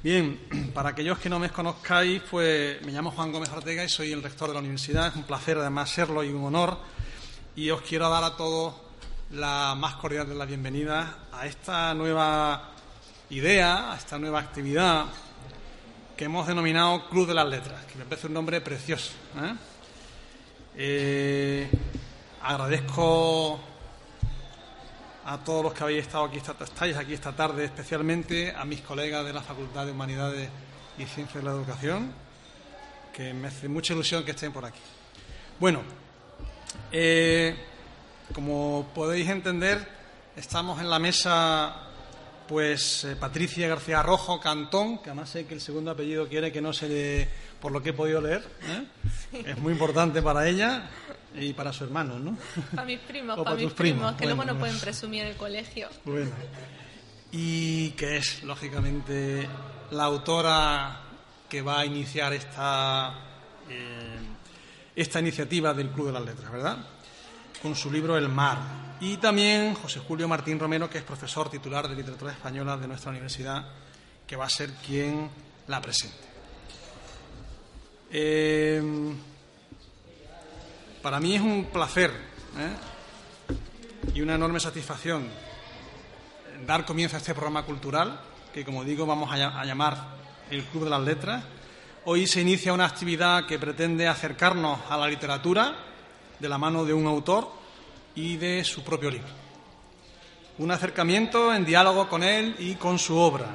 [0.00, 0.38] Bien,
[0.74, 4.22] para aquellos que no me conozcáis, pues me llamo Juan Gómez Ortega y soy el
[4.22, 5.08] rector de la universidad.
[5.08, 6.78] Es un placer además serlo y un honor.
[7.56, 8.74] Y os quiero dar a todos
[9.32, 12.70] la más cordial de las bienvenidas a esta nueva
[13.30, 15.06] idea, a esta nueva actividad
[16.16, 19.10] que hemos denominado Club de las Letras, que me parece un nombre precioso.
[19.42, 19.54] ¿eh?
[20.76, 21.70] Eh,
[22.42, 23.58] agradezco
[25.28, 29.26] a todos los que habéis estado aquí, estáis aquí esta tarde, especialmente a mis colegas
[29.26, 30.48] de la Facultad de Humanidades
[30.96, 32.10] y Ciencias de la Educación,
[33.12, 34.80] que me hace mucha ilusión que estén por aquí.
[35.60, 35.82] Bueno,
[36.90, 37.54] eh,
[38.32, 39.86] como podéis entender,
[40.34, 41.76] estamos en la mesa,
[42.48, 46.62] pues eh, Patricia García Rojo Cantón, que además sé que el segundo apellido quiere que
[46.62, 47.28] no se le,
[47.60, 49.42] por lo que he podido leer, ¿eh?
[49.44, 50.88] es muy importante para ella.
[51.34, 52.36] Y para su hermano, ¿no?
[52.74, 55.88] Para mis primos, para, mis primos, que luego no pueden presumir el colegio.
[56.04, 56.30] Bueno.
[57.30, 59.46] Y que es, lógicamente,
[59.90, 61.00] la autora
[61.48, 63.14] que va a iniciar esta,
[63.68, 64.18] eh,
[64.96, 66.78] esta iniciativa del Club de las Letras, ¿verdad?
[67.62, 68.58] Con su libro El Mar.
[69.00, 73.10] Y también José Julio Martín Romero, que es profesor titular de literatura española de nuestra
[73.10, 73.66] universidad,
[74.26, 75.30] que va a ser quien
[75.66, 76.28] la presente.
[78.10, 78.82] Eh,
[81.02, 84.14] para mí es un placer ¿eh?
[84.14, 85.28] y una enorme satisfacción
[86.66, 88.20] dar comienzo a este programa cultural,
[88.52, 89.96] que como digo vamos a, llamar
[90.50, 91.44] el Club de las Letras.
[92.04, 95.76] Hoy se inicia una actividad que pretende acercarnos a la literatura
[96.38, 97.50] de la mano de un autor
[98.14, 99.28] y de su propio libro.
[100.58, 103.46] Un acercamiento en diálogo con él y con su obra.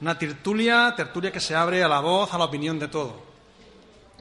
[0.00, 3.24] Una tertulia, tertulia que se abre a la voz, a la opinión de todo.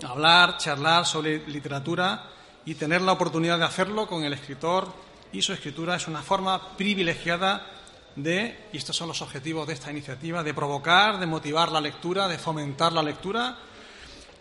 [0.04, 2.35] Hablar, charlar sobre literatura
[2.66, 4.92] y tener la oportunidad de hacerlo con el escritor
[5.32, 7.68] y su escritura es una forma privilegiada
[8.16, 12.28] de, y estos son los objetivos de esta iniciativa, de provocar, de motivar la lectura,
[12.28, 13.58] de fomentar la lectura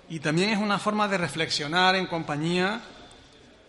[0.08, 2.80] y también es una forma de reflexionar en compañía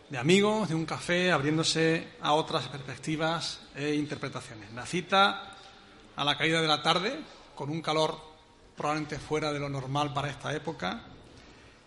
[0.09, 4.71] de amigos, de un café, abriéndose a otras perspectivas e interpretaciones.
[4.73, 5.55] La cita
[6.15, 7.19] a la caída de la tarde,
[7.55, 8.15] con un calor
[8.77, 11.01] probablemente fuera de lo normal para esta época,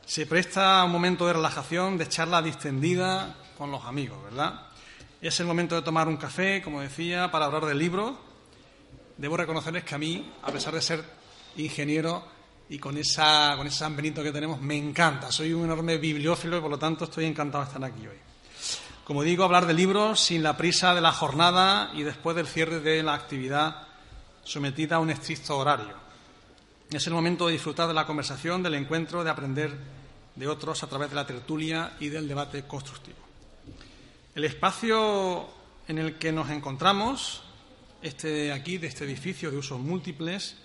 [0.08, 4.62] se presta un momento de relajación, de charla distendida con los amigos, ¿verdad?
[5.20, 8.18] Es el momento de tomar un café, como decía, para hablar del libro.
[9.18, 11.04] Debo reconocerles que a mí, a pesar de ser
[11.58, 12.24] ingeniero
[12.70, 15.30] y con, esa, con ese San Benito que tenemos, me encanta.
[15.30, 18.16] Soy un enorme bibliófilo y por lo tanto estoy encantado de estar aquí hoy.
[19.04, 22.80] Como digo, hablar de libros sin la prisa de la jornada y después del cierre
[22.80, 23.86] de la actividad
[24.42, 26.07] sometida a un estricto horario.
[26.90, 29.76] Es el momento de disfrutar de la conversación, del encuentro, de aprender
[30.34, 33.18] de otros a través de la tertulia y del debate constructivo.
[34.34, 35.48] El espacio
[35.86, 37.42] en el que nos encontramos,
[38.00, 40.56] este aquí, de este edificio de usos múltiples,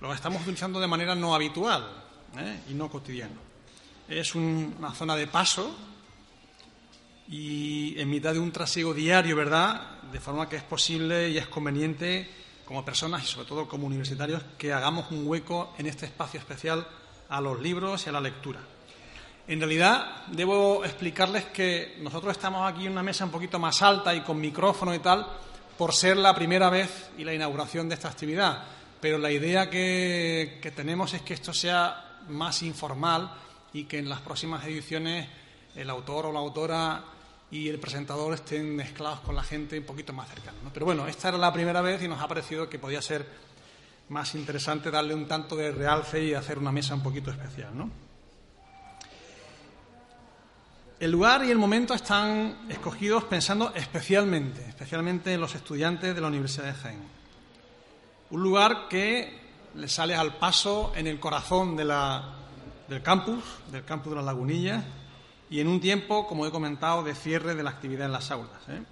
[0.00, 1.84] lo estamos utilizando de manera no habitual
[2.38, 2.60] ¿eh?
[2.70, 3.34] y no cotidiana.
[4.08, 5.76] Es una zona de paso
[7.26, 10.00] y en mitad de un trasiego diario, ¿verdad?
[10.12, 12.30] De forma que es posible y es conveniente
[12.68, 16.86] como personas y sobre todo como universitarios que hagamos un hueco en este espacio especial
[17.30, 18.60] a los libros y a la lectura.
[19.46, 24.14] En realidad, debo explicarles que nosotros estamos aquí en una mesa un poquito más alta
[24.14, 25.26] y con micrófono y tal,
[25.78, 28.62] por ser la primera vez y la inauguración de esta actividad.
[29.00, 33.32] Pero la idea que, tenemos es que esto sea más informal
[33.72, 35.26] y que en las próximas ediciones
[35.74, 37.02] el autor o la autora
[37.50, 40.58] y el presentador estén mezclados con la gente un poquito más cercano.
[40.72, 43.26] Pero bueno, esta era la primera vez y nos ha parecido que podía ser
[44.10, 47.90] más interesante darle un tanto de realce y hacer una mesa un poquito especial, ¿no?
[51.00, 56.26] El lugar y el momento están escogidos pensando especialmente, especialmente en los estudiantes de la
[56.26, 57.02] Universidad de Jaén.
[58.30, 59.40] Un lugar que
[59.74, 64.84] le sale al paso en el corazón del campus, del campus de las Lagunillas,
[65.50, 68.60] y en un tiempo, como he comentado, de cierre de la actividad en las aulas.
[68.68, 68.82] ¿eh?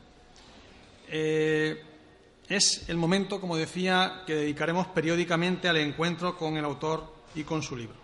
[1.08, 1.82] eh
[2.48, 7.62] es el momento, como decía, que dedicaremos periódicamente al encuentro con el autor y con
[7.62, 7.96] su libro.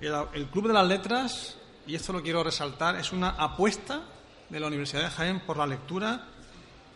[0.00, 4.02] El, Club de las Letras, y esto lo quiero resaltar, es una apuesta
[4.48, 6.26] de la Universidad de Jaén por la lectura,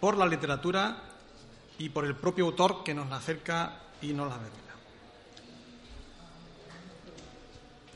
[0.01, 1.03] por la literatura
[1.79, 4.68] y por el propio autor que nos la acerca y nos la revela.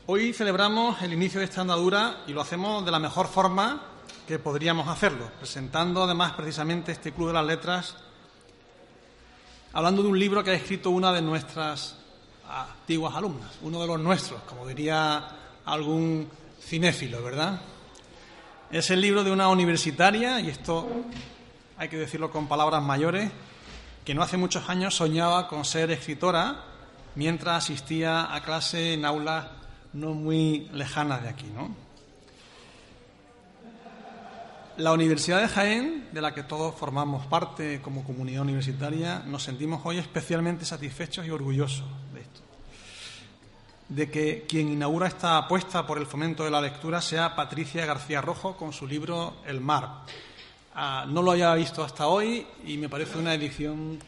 [0.05, 3.83] Hoy celebramos el inicio de esta andadura y lo hacemos de la mejor forma
[4.27, 7.95] que podríamos hacerlo, presentando además precisamente este Club de las Letras,
[9.71, 11.95] hablando de un libro que ha escrito una de nuestras
[12.49, 15.25] antiguas alumnas, uno de los nuestros, como diría
[15.63, 16.27] algún
[16.61, 17.61] cinéfilo, ¿verdad?
[18.71, 20.85] Es el libro de una universitaria, y esto
[21.77, 23.31] hay que decirlo con palabras mayores,
[24.03, 26.61] que no hace muchos años soñaba con ser escritora
[27.15, 29.62] mientras asistía a clase en aulas
[29.93, 31.83] no muy lejanas de aquí, ¿no?
[34.77, 39.81] La Universidad de Jaén, de la que todos formamos parte como comunidad universitaria, nos sentimos
[39.83, 42.41] hoy especialmente satisfechos y orgullosos de esto.
[43.87, 48.19] De que quien inaugura esta apuesta por el fomento de la lectura sea Patricia García
[48.19, 50.05] Rojo con su libro El mar.
[50.73, 53.99] Ah, no lo había visto hasta hoy y me parece una edición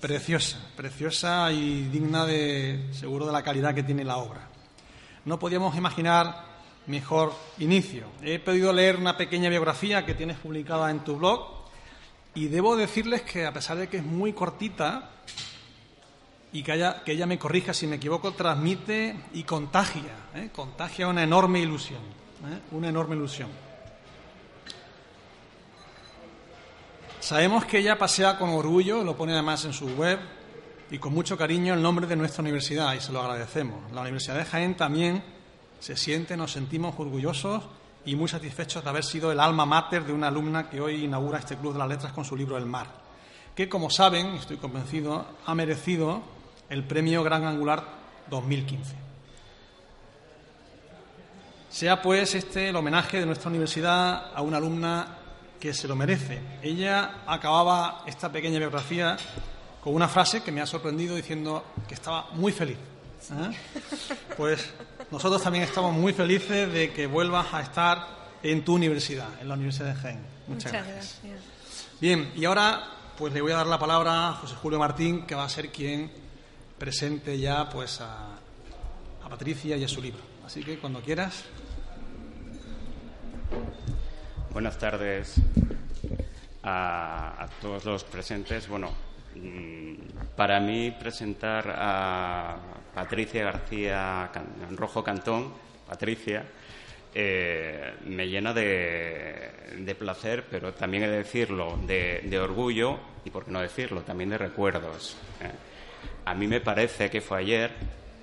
[0.00, 4.53] preciosa, preciosa y digna de, seguro, de la calidad que tiene la obra.
[5.24, 6.44] No podíamos imaginar
[6.86, 8.06] mejor inicio.
[8.22, 11.64] He podido leer una pequeña biografía que tienes publicada en tu blog
[12.34, 15.10] y debo decirles que a pesar de que es muy cortita
[16.52, 20.50] y que, que ella me corrija si me equivoco, transmite y contagia, ¿eh?
[20.52, 22.60] contagia una enorme ilusión, ¿eh?
[22.72, 23.48] una enorme ilusión.
[27.18, 30.18] Sabemos que ella pasea con orgullo, lo pone además en su web,
[30.94, 33.90] y con mucho cariño el nombre de nuestra universidad, y se lo agradecemos.
[33.90, 35.24] La Universidad de Jaén también
[35.80, 37.64] se siente, nos sentimos orgullosos
[38.04, 41.40] y muy satisfechos de haber sido el alma mater de una alumna que hoy inaugura
[41.40, 42.86] este Club de las Letras con su libro El Mar,
[43.56, 46.22] que, como saben, estoy convencido, ha merecido
[46.68, 47.82] el premio Gran Angular
[48.30, 48.94] 2015.
[51.70, 55.18] Sea pues este el homenaje de nuestra universidad a una alumna
[55.58, 56.40] que se lo merece.
[56.62, 59.16] Ella acababa esta pequeña biografía
[59.84, 62.78] con una frase que me ha sorprendido diciendo que estaba muy feliz.
[63.32, 63.50] ¿eh?
[64.34, 64.70] Pues
[65.10, 68.08] nosotros también estamos muy felices de que vuelvas a estar
[68.42, 70.20] en tu universidad, en la Universidad de Jaén.
[70.46, 71.20] Muchas, gracias.
[72.00, 72.82] Bien, y ahora
[73.18, 75.70] pues le voy a dar la palabra a José Julio Martín, que va a ser
[75.70, 76.10] quien
[76.78, 78.38] presente ya pues a,
[79.28, 80.20] Patricia y a su libro.
[80.46, 81.44] Así que cuando quieras.
[84.50, 85.34] Buenas tardes
[86.62, 88.66] a, a todos los presentes.
[88.68, 88.90] Bueno,
[90.36, 92.56] para mí presentar a
[92.94, 94.30] Patricia García
[94.76, 95.52] Rojo Cantón,
[95.86, 96.44] Patricia,
[97.16, 103.52] eh, me llena de, placer, pero también he de decirlo, de, orgullo y, por qué
[103.52, 105.16] no decirlo, también de recuerdos.
[105.40, 105.50] Eh.
[106.24, 107.70] A mí me parece que fue ayer,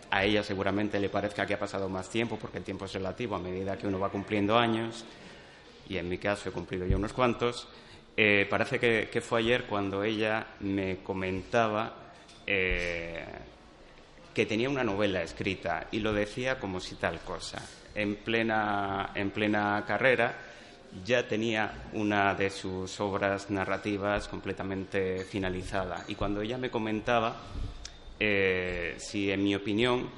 [0.10, 3.36] a ella seguramente le parezca que ha pasado más tiempo, porque el tiempo es relativo
[3.36, 5.06] a medida que uno va cumpliendo años,
[5.88, 7.69] y en mi caso he cumplido ya unos cuantos.
[8.18, 11.96] Eh, parece que, fue ayer cuando ella me comentaba
[12.46, 17.62] que tenía una novela escrita y lo decía como si tal cosa.
[17.96, 20.36] En plena, en plena carrera
[21.06, 27.36] ya tenía una de sus obras narrativas completamente finalizada y cuando ella me comentaba
[28.19, 30.10] eh, si en mi opinión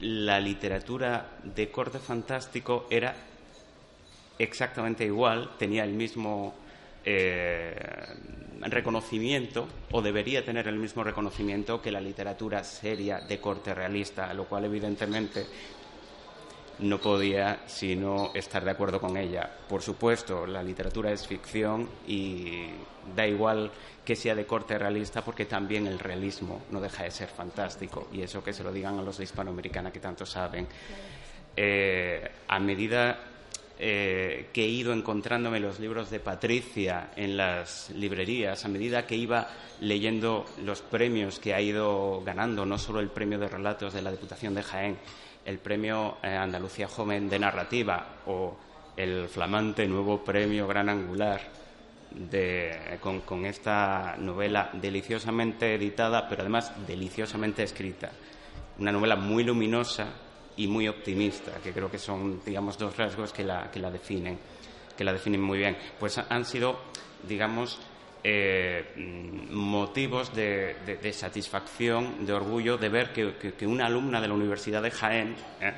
[0.00, 3.14] la literatura de corte fantástico era
[4.38, 6.54] exactamente igual, tenía el mismo
[7.10, 7.74] eh,
[8.60, 14.44] reconocimiento o debería tener el mismo reconocimiento que la literatura seria de corte realista, lo
[14.44, 15.46] cual evidentemente
[16.80, 19.50] no podía sino estar de acuerdo con ella.
[19.68, 22.66] Por supuesto, la literatura es ficción y
[23.16, 23.70] da igual
[24.04, 28.20] que sea de corte realista porque también el realismo no deja de ser fantástico y
[28.20, 30.68] eso que se lo digan a los de Hispanoamericana que tanto saben.
[31.56, 33.37] Eh, a medida
[33.80, 39.14] eh, que he ido encontrándome los libros de Patricia en las librerías, a medida que
[39.14, 39.48] iba
[39.80, 44.10] leyendo los premios que ha ido ganando, no solo el premio de relatos de la
[44.10, 44.98] Diputación de Jaén,
[45.44, 48.56] el premio eh, Andalucía Joven de Narrativa o
[48.96, 51.40] el flamante nuevo premio Gran Angular
[53.00, 58.10] con, con esta novela deliciosamente editada, pero además deliciosamente escrita.
[58.78, 60.06] Una novela muy luminosa,
[60.58, 64.38] y muy optimista, que creo que son, digamos, dos rasgos que la, que la definen,
[64.96, 65.76] que la definen muy bien.
[65.98, 66.80] Pues han sido,
[67.26, 67.80] digamos,
[68.24, 68.92] eh,
[69.50, 75.36] motivos de, satisfacción, de orgullo, de ver que, una alumna de la Universidad de Jaén,
[75.60, 75.72] eh,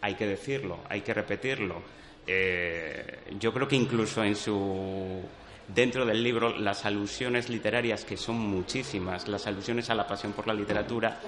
[0.00, 1.82] hay que decirlo, hay que repetirlo,
[2.26, 5.22] eh, yo creo que incluso en su
[5.68, 10.46] dentro del libro las alusiones literarias, que son muchísimas, las alusiones a la pasión por
[10.46, 11.20] la literatura,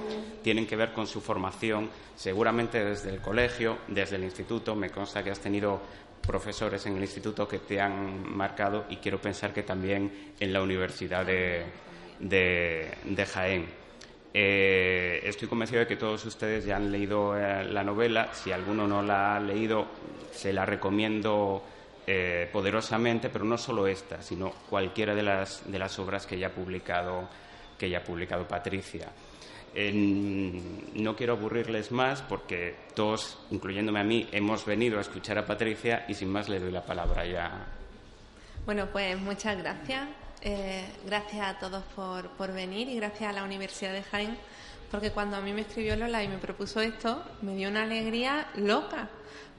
[0.42, 4.75] tienen que ver con su formación, seguramente desde el colegio, desde el instituto.
[4.75, 5.80] Me consta que has tenido
[6.20, 10.62] profesores en el instituto que te han marcado y quiero pensar que también en la
[10.62, 11.66] Universidad de,
[13.32, 13.66] Jaén.
[14.32, 18.32] Eh, estoy convencido de que todos ustedes ya han leído eh, la novela.
[18.32, 19.87] Si alguno no la ha leído,
[20.30, 21.64] se la recomiendo
[22.12, 26.49] eh, poderosamente, pero no solo esta, sino cualquiera de las, de las obras que ya
[26.49, 27.29] ha publicado,
[27.79, 29.07] que ya ha publicado Patricia.
[29.76, 36.05] no quiero aburrirles más porque todos, incluyéndome a mí, hemos venido a escuchar a Patricia
[36.09, 37.67] y sin más le doy la palabra ya.
[38.67, 40.09] Bueno, pues muchas gracias
[40.43, 44.38] Eh, gracias a todos por, por venir y gracias a la Universidad de Jaén,
[44.90, 48.49] porque cuando a mí me escribió Lola y me propuso esto, me dio una alegría
[48.56, 49.09] loca,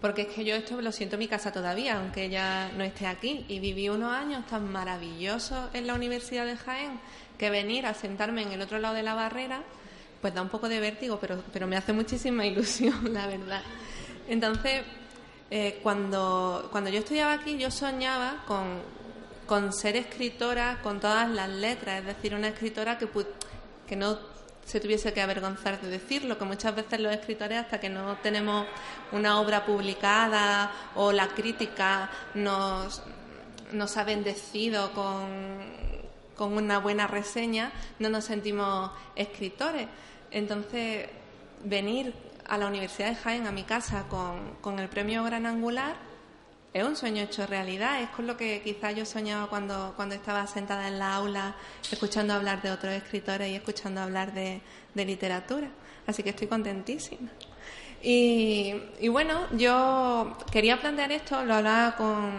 [0.02, 3.08] porque es que yo esto lo siento en mi casa todavía, aunque ella no esté
[3.08, 7.00] aquí, y viví unos años tan maravillosos en la Universidad de Jaén
[7.38, 9.64] que venir a sentarme en el otro lado de la barrera,
[10.20, 13.64] pues da un poco de vértigo, pero, pero me hace muchísima ilusión, la verdad.
[14.28, 14.82] Entonces,
[15.50, 18.82] eh, cuando, cuando yo estudiaba aquí, yo soñaba con,
[19.46, 23.08] con ser escritora con todas las letras, es decir, una escritora que,
[23.88, 24.31] que no
[24.66, 28.66] se tuviese que avergonzar de decirlo, que muchas veces los escritores hasta que no tenemos
[29.12, 33.02] una obra publicada o la crítica nos,
[33.72, 35.28] nos ha bendecido con,
[36.36, 39.88] con una buena reseña, no nos sentimos escritores.
[40.32, 41.10] Entonces,
[41.64, 42.14] venir
[42.48, 46.11] a la Universidad de Jaén, a mi casa, con, con el premio Gran Angular,
[46.74, 50.48] es un sueño hecho realidad, es con lo que quizás yo soñaba cuando, cuando estaba
[50.48, 51.56] sentada en la aula,
[51.92, 54.62] escuchando hablar de otros escritores y escuchando hablar de,
[54.96, 55.68] literatura.
[56.08, 57.30] Así que estoy contentísima.
[58.02, 62.32] Y, y, bueno, yo quería plantear esto, lo hablaba con,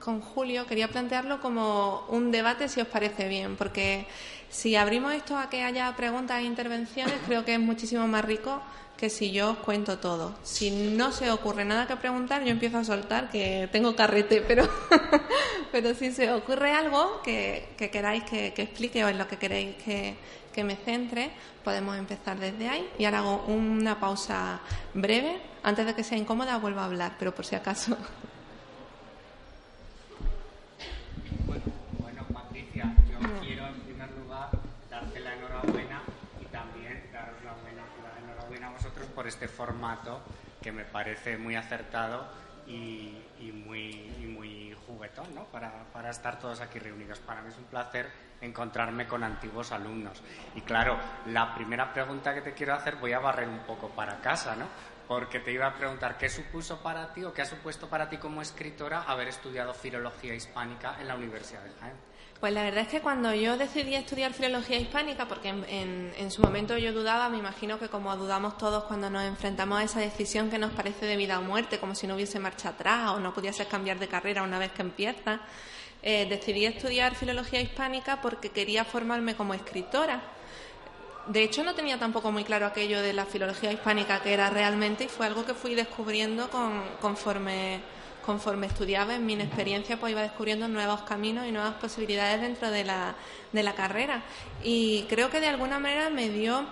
[0.00, 4.06] con Julio, quería plantearlo como un debate, si os parece bien, porque
[4.48, 8.60] si abrimos esto a que haya preguntas e intervenciones, creo que es muchísimo más rico
[9.02, 10.32] que si yo os cuento todo.
[10.44, 14.62] Si no se ocurre nada que preguntar, yo empiezo a soltar que tengo carrete, pero,
[15.72, 20.14] pero si se ocurre algo que, queráis que, explique o en lo que queréis que,
[20.52, 21.32] que me centre,
[21.64, 22.88] podemos empezar desde ahí.
[22.96, 24.60] Y ahora hago una pausa
[24.94, 25.36] breve.
[25.64, 27.96] Antes de que sea incómoda, vuelvo a hablar, pero por si acaso.
[39.22, 40.20] Por este formato
[40.60, 42.26] que me parece muy acertado
[42.66, 43.22] y,
[43.54, 45.44] muy, muy juguetón ¿no?
[45.44, 47.20] para, estar todos aquí reunidos.
[47.20, 48.10] Para mí es un placer
[48.40, 50.20] encontrarme con antiguos alumnos.
[50.56, 54.20] Y claro, la primera pregunta que te quiero hacer voy a barrer un poco para
[54.20, 54.66] casa, ¿no?
[55.08, 58.18] Porque te iba a preguntar qué supuso para ti o qué ha supuesto para ti
[58.18, 62.12] como escritora haber estudiado filología hispánica en la Universidad de Jaén.
[62.42, 66.76] Pues la verdad es que cuando yo decidí estudiar filología hispánica, porque en, su momento
[66.76, 70.58] yo dudaba, me imagino que como dudamos todos cuando nos enfrentamos a esa decisión que
[70.58, 73.66] nos parece de vida o muerte, como si no hubiese marcha atrás o no pudiese
[73.66, 75.40] cambiar de carrera una vez que empieza,
[76.02, 80.20] eh, decidí estudiar filología hispánica porque quería formarme como escritora.
[81.26, 85.04] De hecho, no tenía tampoco muy claro aquello de la filología hispánica que era realmente
[85.04, 86.50] y fue algo que fui descubriendo
[87.00, 87.80] conforme
[88.22, 92.84] conforme estudiaba en mi experiencia, pues iba descubriendo nuevos caminos y nuevas posibilidades dentro de
[92.84, 93.14] la,
[93.52, 94.22] de la carrera.
[94.62, 96.64] Y creo que de alguna manera me dio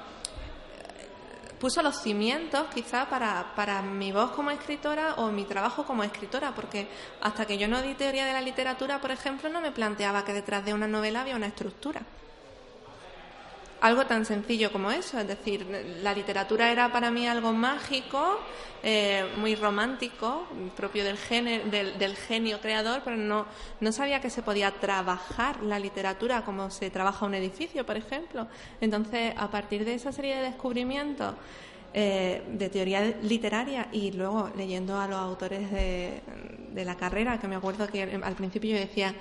[1.58, 6.54] puso los cimientos quizá para, para mi voz como escritora o mi trabajo como escritora,
[6.54, 6.88] porque
[7.20, 10.32] hasta que yo no di teoría de la literatura, por ejemplo, no me planteaba que
[10.32, 12.00] detrás de una novela había una estructura
[13.80, 15.18] algo tan sencillo como eso.
[15.18, 15.66] Es decir,
[16.02, 18.38] la literatura era para mí algo mágico,
[18.82, 20.46] eh, muy romántico,
[20.76, 21.18] propio del,
[21.98, 23.46] del, genio creador, pero no,
[23.80, 28.46] no sabía que se podía trabajar la literatura como se trabaja un edificio, por ejemplo.
[28.80, 31.34] Entonces, a partir de esa serie de descubrimientos,
[31.92, 36.20] eh, de teoría literaria y luego leyendo a los autores de,
[36.72, 39.12] de la carrera, que me acuerdo que al principio yo decía,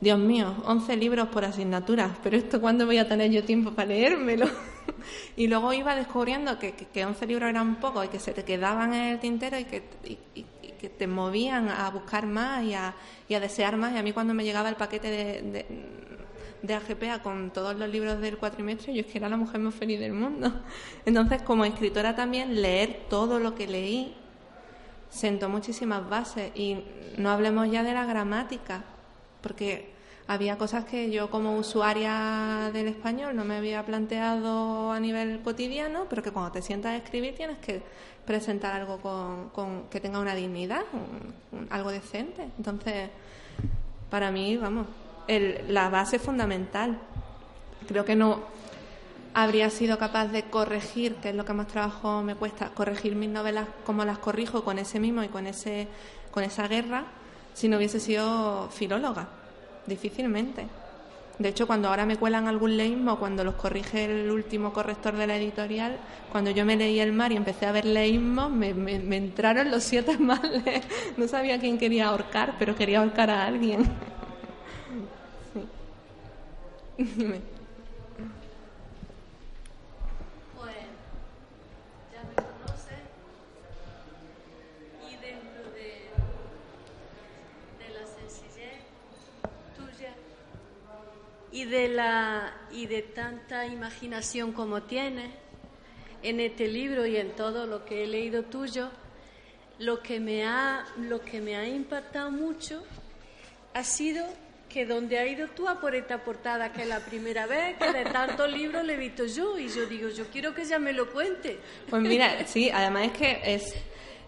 [0.00, 3.88] Dios mío, 11 libros por asignatura, pero esto cuándo voy a tener yo tiempo para
[3.88, 4.46] leérmelo.
[5.36, 8.94] y luego iba descubriendo que, que, 11 libros eran pocos y que se te quedaban
[8.94, 9.82] en el tintero y que,
[10.80, 12.94] que te movían a buscar más y a,
[13.28, 13.92] a, desear más.
[13.92, 15.66] Y a mí cuando me llegaba el paquete de, de,
[16.62, 19.74] de AGPA con todos los libros del cuatrimestre, yo es que era la mujer más
[19.74, 20.52] feliz del mundo.
[21.06, 24.14] Entonces, como escritora también, leer todo lo que leí
[25.10, 26.84] sentó muchísimas bases y
[27.16, 28.84] no hablemos ya de la gramática
[29.40, 29.90] porque
[30.28, 36.04] había cosas que yo como usuaria del español no me había planteado a nivel cotidiano,
[36.10, 37.82] pero que cuando te sientas a escribir tienes que
[38.26, 38.98] presentar algo
[39.52, 40.82] con, que tenga una dignidad,
[41.70, 42.46] algo decente.
[42.58, 43.08] Entonces,
[44.10, 44.86] para mí, vamos,
[45.68, 46.98] la base fundamental.
[47.86, 48.40] Creo que no
[49.32, 53.30] habría sido capaz de corregir, que es lo que más trabajo me cuesta, corregir mis
[53.30, 55.88] novelas como las corrijo con ese mismo y con ese
[56.30, 57.06] con esa guerra
[57.58, 59.26] si no hubiese sido filóloga.
[59.84, 60.68] Difícilmente.
[61.40, 65.26] De hecho, cuando ahora me cuelan algún leísmo, cuando los corrige el último corrector de
[65.26, 65.98] la editorial,
[66.30, 69.82] cuando yo me leí El mar y empecé a ver leísmos, me, me, entraron los
[69.82, 70.84] siete males.
[71.16, 73.84] No sabía quién quería ahorcar, pero quería ahorcar a alguien.
[76.96, 77.34] Sí.
[91.64, 95.30] de, la, y de tanta imaginación como tienes
[96.22, 98.90] en este libro y en todo lo que he leído tuyo,
[99.78, 102.82] lo que me ha, lo que me ha impactado mucho
[103.74, 104.26] ha sido
[104.68, 107.92] que donde ha ido tú a por esta portada, que es la primera vez que
[107.92, 110.92] de tantos libros le he visto yo, y yo digo, yo quiero que ella me
[110.92, 111.58] lo cuente.
[111.88, 113.74] Pues mira, sí, además es que es...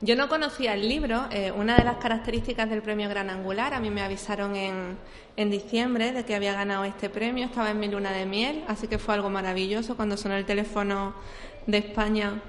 [0.02, 3.80] Yo no conocía el libro, eh, una de las características del premio Gran Angular, a
[3.80, 4.96] mí me avisaron en,
[5.36, 8.88] en diciembre de que había ganado este premio, estaba en mi luna de miel, así
[8.88, 11.14] que fue algo maravilloso cuando sonó el teléfono
[11.66, 12.40] de España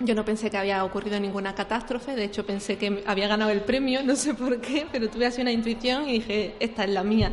[0.00, 3.62] yo no pensé que había ocurrido ninguna catástrofe, de hecho pensé que había ganado el
[3.62, 7.02] premio, no sé por qué, pero tuve así una intuición y dije, esta es la
[7.02, 7.32] mía.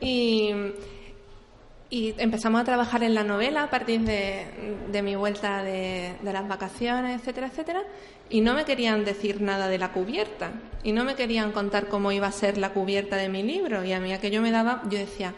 [0.00, 0.50] Y,
[2.18, 7.46] empezamos a trabajar en la novela a partir de, mi vuelta de, las vacaciones, etcétera,
[7.46, 7.82] etcétera,
[8.30, 12.10] y no me querían decir nada de la cubierta, y no me querían contar cómo
[12.10, 14.50] iba a ser la cubierta de mi libro, y a mí a que yo me
[14.50, 15.34] daba, yo decía,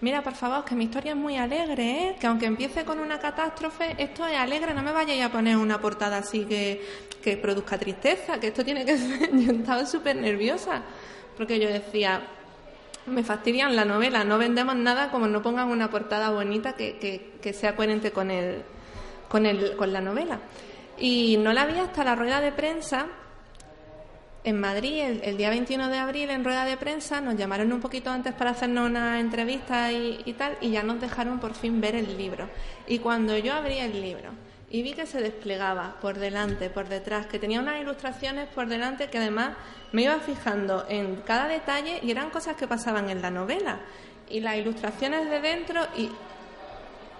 [0.00, 2.16] mira, por favor, que mi historia es muy alegre, ¿eh?
[2.20, 5.80] que aunque empiece con una catástrofe, esto es alegre, no me vayáis a poner una
[5.80, 6.80] portada así que,
[7.20, 9.30] que produzca tristeza, que esto tiene que ser...
[9.36, 10.82] Yo estaba súper nerviosa,
[11.36, 12.22] porque yo decía,
[13.06, 16.98] me fastidian la novela, no vendemos nada como no pongan una portada bonita que,
[17.40, 18.62] que, sea coherente con, el,
[19.28, 20.40] con, el, con la novela.
[20.98, 23.06] Y no la vi hasta la rueda de prensa
[24.46, 28.10] en Madrid, el, día 21 de abril, en rueda de prensa, nos llamaron un poquito
[28.10, 32.16] antes para hacernos una entrevista y, tal, y ya nos dejaron por fin ver el
[32.16, 32.48] libro.
[32.86, 34.30] Y cuando yo abrí el libro
[34.70, 39.08] y vi que se desplegaba por delante, por detrás, que tenía unas ilustraciones por delante
[39.08, 39.56] que además
[39.92, 43.80] me iba fijando en cada detalle y eran cosas que pasaban en la novela.
[44.28, 46.10] Y las ilustraciones de dentro y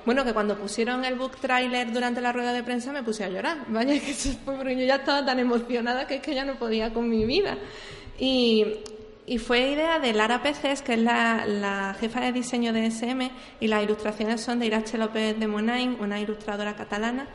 [0.07, 3.29] bueno, que cuando pusieron el book trailer durante la rueda de prensa me puse a
[3.29, 3.59] llorar.
[3.67, 6.55] Vaya, que eso fue porque yo ya estaba tan emocionada que es que ya no
[6.55, 7.59] podía con mi vida.
[8.19, 8.65] Y,
[9.39, 13.83] fue idea de Lara Peces, que es la, jefa de diseño de SM, y las
[13.83, 17.29] ilustraciones son de Irache López de Monain, una ilustradora catalana,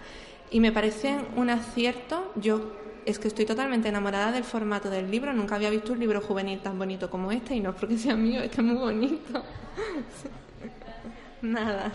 [0.50, 2.32] y me parecen un acierto.
[2.36, 2.72] Yo
[3.06, 6.62] es que estoy totalmente enamorada del formato del libro, nunca había visto un libro juvenil
[6.62, 9.44] tan bonito como este, y no es porque sea mío, es que es muy bonito.
[11.42, 11.92] Nada.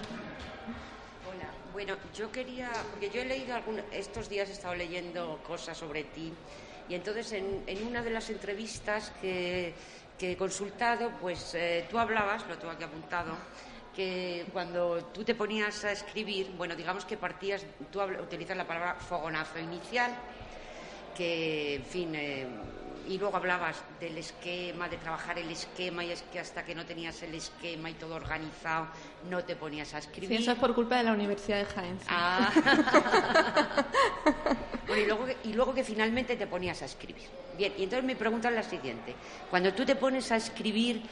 [1.72, 6.04] Bueno, yo quería, porque yo he leído algunos, estos días he estado leyendo cosas sobre
[6.04, 6.32] ti
[6.88, 9.74] y entonces en, una de las entrevistas que,
[10.20, 13.36] he consultado, pues eh, tú hablabas, lo tengo aquí apuntado,
[13.94, 18.94] que cuando tú te ponías a escribir, bueno, digamos que partías, tú utilizas la palabra
[18.94, 20.12] fogonazo inicial,
[21.16, 22.46] que, en fin, eh,
[23.08, 26.84] y luego hablabas del esquema, de trabajar el esquema, y es que hasta que no
[26.84, 28.88] tenías el esquema y todo organizado,
[29.30, 30.36] no te ponías a escribir.
[30.36, 31.98] Sí, eso es por culpa de la Universidad de Jaén.
[32.08, 32.52] Ah.
[35.44, 37.24] y luego, que finalmente te ponías a escribir.
[37.56, 39.14] Bien, y entonces mi pregunta es la siguiente.
[39.50, 41.02] Cuando tú te pones a escribir,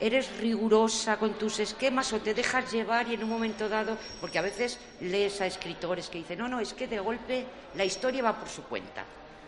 [0.00, 4.38] ¿eres rigurosa con tus esquemas o te dejas llevar y en un momento dado, porque
[4.38, 8.22] a veces lees a escritores que dicen, no, no, es que de golpe la historia
[8.22, 9.04] va por su cuenta.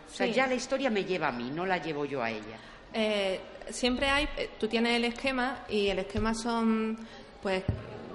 [0.07, 2.57] O sea, ya la historia me lleva a mí, no la llevo yo a ella.
[2.93, 3.39] Eh,
[3.69, 6.97] siempre hay, eh, tú tienes el esquema y el esquema son
[7.41, 7.63] pues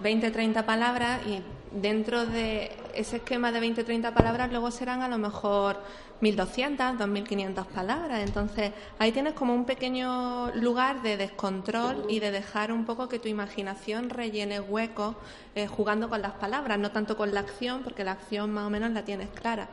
[0.03, 5.09] 20, 30 palabras y dentro de ese esquema de 20, 30 palabras luego serán a
[5.09, 5.81] lo mejor
[6.21, 8.21] 1.200, 2.500 palabras.
[8.21, 13.19] Entonces ahí tienes como un pequeño lugar de descontrol y de dejar un poco que
[13.19, 15.17] tu imaginación rellene huecos
[15.55, 18.71] eh, jugando con las palabras, no tanto con la acción, porque la acción más o
[18.71, 19.69] menos la tienes clara.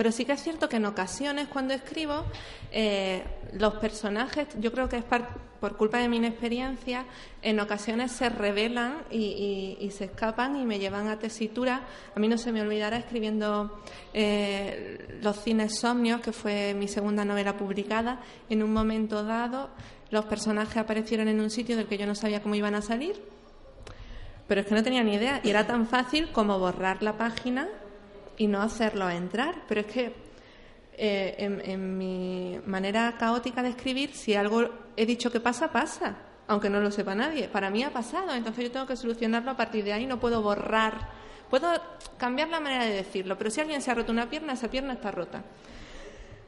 [0.00, 2.24] Pero sí que es cierto que en ocasiones cuando escribo,
[2.72, 7.04] eh, los personajes, yo creo que es por culpa de mi inexperiencia,
[7.42, 11.82] en ocasiones se revelan y, se escapan y me llevan a tesitura.
[12.16, 13.78] A mí no se me olvidará escribiendo
[14.14, 19.68] eh, Los cines somnios, que fue mi segunda novela publicada, en un momento dado
[20.08, 23.22] los personajes aparecieron en un sitio del que yo no sabía cómo iban a salir,
[24.48, 27.68] pero es que no tenía ni idea y era tan fácil como borrar la página
[28.40, 29.54] y no hacerlo entrar.
[29.68, 30.14] Pero es que
[30.94, 36.16] eh, en, mi manera caótica de escribir, si algo he dicho que pasa, pasa,
[36.48, 37.48] aunque no lo sepa nadie.
[37.48, 40.40] Para mí ha pasado, entonces yo tengo que solucionarlo a partir de ahí, no puedo
[40.40, 41.10] borrar.
[41.50, 41.68] Puedo
[42.16, 44.94] cambiar la manera de decirlo, pero si alguien se ha roto una pierna, esa pierna
[44.94, 45.44] está rota.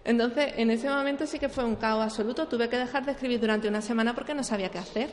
[0.02, 2.48] Entonces, en ese momento sí que fue un caos absoluto.
[2.48, 5.10] Tuve que dejar de escribir durante una semana porque no sabía qué hacer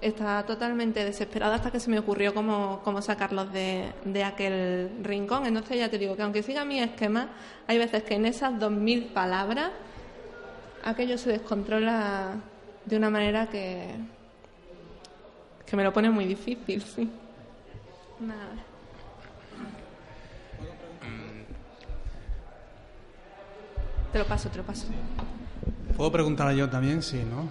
[0.00, 5.46] estaba totalmente desesperada hasta que se me ocurrió cómo, sacarlos de, de, aquel rincón.
[5.46, 7.30] Entonces ya te digo que aunque siga mi esquema,
[7.66, 9.70] hay veces que en esas dos mil palabras
[10.84, 12.36] aquello se descontrola
[12.84, 13.88] de una manera que,
[15.66, 17.10] que me lo pone muy difícil, sí.
[18.20, 18.64] Nada.
[24.12, 24.86] Te lo paso, te lo paso.
[25.96, 27.02] ¿Puedo preguntar yo también?
[27.02, 27.50] Sí, ¿no?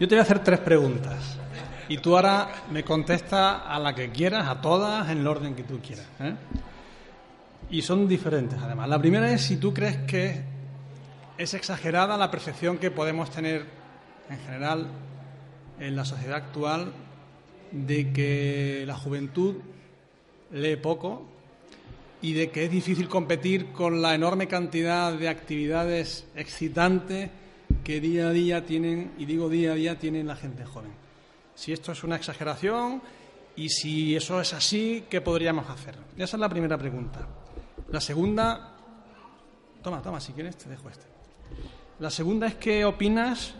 [0.00, 1.38] Yo te voy a hacer tres preguntas.
[1.88, 5.62] Y tú ahora me contestas a la que quieras, a todas, en el orden que
[5.62, 6.06] tú quieras.
[6.18, 6.34] ¿eh?
[7.70, 8.88] Y son diferentes, además.
[8.88, 10.42] La primera es si tú crees que
[11.38, 13.66] es exagerada la percepción que podemos tener
[14.28, 14.88] en general
[15.78, 16.92] en la sociedad actual
[17.70, 19.56] de que la juventud
[20.50, 21.24] lee poco
[22.20, 27.30] y de que es difícil competir con la enorme cantidad de actividades excitantes
[27.84, 30.92] que día a día tienen, y digo día a día, tienen la gente joven.
[31.54, 33.02] Si esto es una exageración
[33.54, 35.94] y si eso es así, ¿qué podríamos hacer?
[36.16, 37.28] Esa es la primera pregunta.
[37.90, 38.74] La segunda,
[39.82, 41.04] toma, toma, si quieres te dejo este.
[42.00, 43.54] La segunda es qué opinas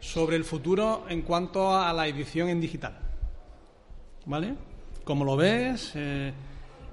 [0.00, 2.98] sobre el futuro en cuanto a la edición en digital.
[4.24, 4.54] ¿Vale?
[5.04, 5.92] ¿Cómo lo ves?
[5.94, 6.32] Eh,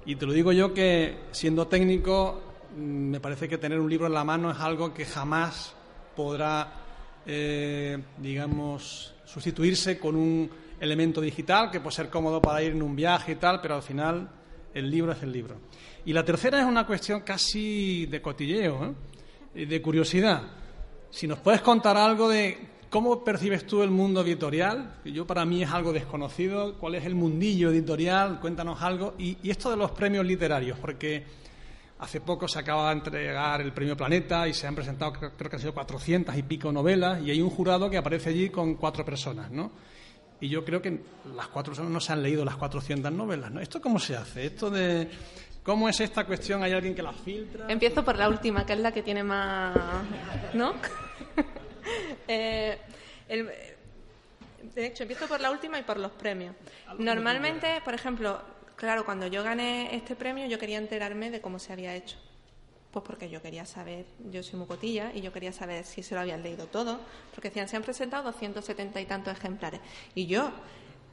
[0.06, 2.42] y te lo digo yo que, siendo técnico,
[2.76, 5.76] mm, me parece que tener un libro en la mano es algo que jamás
[6.20, 6.74] podrá,
[7.26, 12.94] eh, digamos, sustituirse con un elemento digital que puede ser cómodo para ir en un
[12.94, 14.30] viaje y tal, pero al final
[14.74, 15.56] el libro es el libro.
[16.04, 18.96] Y la tercera es una cuestión casi de cotilleo,
[19.54, 19.66] ¿eh?
[19.66, 20.42] de curiosidad.
[21.10, 22.58] Si nos puedes contar algo de
[22.90, 24.96] ¿Cómo percibes tú el mundo editorial?
[25.06, 26.76] Yo para mí es algo desconocido.
[26.80, 28.40] ¿Cuál es el mundillo editorial?
[28.40, 29.14] Cuéntanos algo.
[29.20, 31.24] Y, esto de los premios literarios, porque
[32.00, 35.56] hace poco se acaba de entregar el premio Planeta y se han presentado, creo que
[35.56, 39.04] han sido 400 y pico novelas, y hay un jurado que aparece allí con cuatro
[39.06, 39.72] personas, ¿no?
[40.42, 41.02] Y yo creo que
[41.36, 43.60] las cuatro personas no se han leído las 400 novelas, ¿no?
[43.60, 44.46] ¿Esto cómo se hace?
[44.46, 45.10] Esto de...
[45.64, 46.64] ¿Cómo es esta cuestión?
[46.64, 47.68] ¿Hay alguien que la filtra?
[47.70, 49.78] Empiezo por la última, que es la que tiene más...
[50.54, 50.74] ¿No?
[52.32, 52.78] Eh,
[54.76, 56.56] de hecho, empiezo por la última y por los premios.
[57.00, 58.40] Normalmente, por ejemplo,
[58.80, 62.16] claro, cuando yo gané este premio, yo quería enterarme de cómo se había hecho.
[62.92, 66.22] Pues porque yo quería saber, yo soy mucotilla y yo quería saber si se lo
[66.22, 67.00] habían leído todo,
[67.36, 69.82] porque decían, se han presentado 270 y tantos ejemplares.
[70.16, 70.50] Y yo,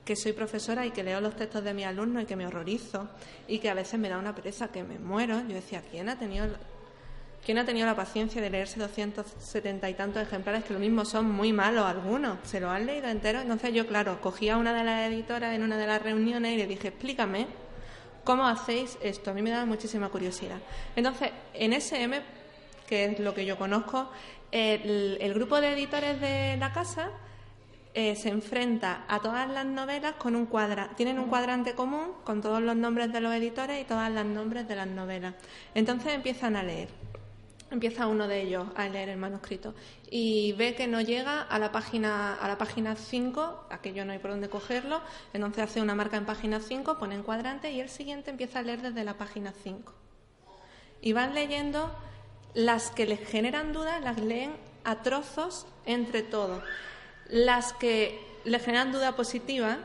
[0.05, 3.09] que soy profesora y que leo los textos de mis alumnos y que me horrorizo
[3.49, 6.19] y que a veces me da una pereza que me muero, yo decía, ¿quién ha
[6.19, 6.47] tenido
[7.47, 11.31] ¿Quién ha tenido la paciencia de leerse 270 y tantos ejemplares que lo mismo son
[11.31, 12.39] muy malos algunos?
[12.43, 13.41] ¿Se lo han leído entero?
[13.41, 16.57] Entonces yo, claro, cogí a una de las editoras en una de las reuniones y
[16.57, 17.47] le dije, explícame
[18.25, 19.31] cómo hacéis esto.
[19.31, 20.57] A mí me da muchísima curiosidad.
[20.97, 22.21] Entonces, en SM,
[22.85, 24.11] que es lo que yo conozco,
[24.51, 27.13] el, grupo de editores de la casa
[27.95, 32.43] eh, se enfrenta a todas las novelas con un cuadra tienen un cuadrante común con
[32.43, 35.35] todos los nombres de los editores y todos los nombres de las novelas.
[35.77, 36.89] Entonces empiezan a leer
[37.71, 39.75] empieza uno de ellos a leer el manuscrito
[40.11, 44.19] y ve que no llega a la página a la página 5, aquello no hay
[44.19, 45.01] por dónde cogerlo,
[45.33, 48.63] entonces hace una marca en página 5, pone en cuadrante y el siguiente empieza a
[48.63, 49.93] leer desde la página 5.
[51.03, 51.95] Y van leyendo
[52.55, 54.53] las que les generan dudas, las leen
[54.85, 56.63] a trozos entre todos.
[57.29, 59.79] Las que les generan duda positiva,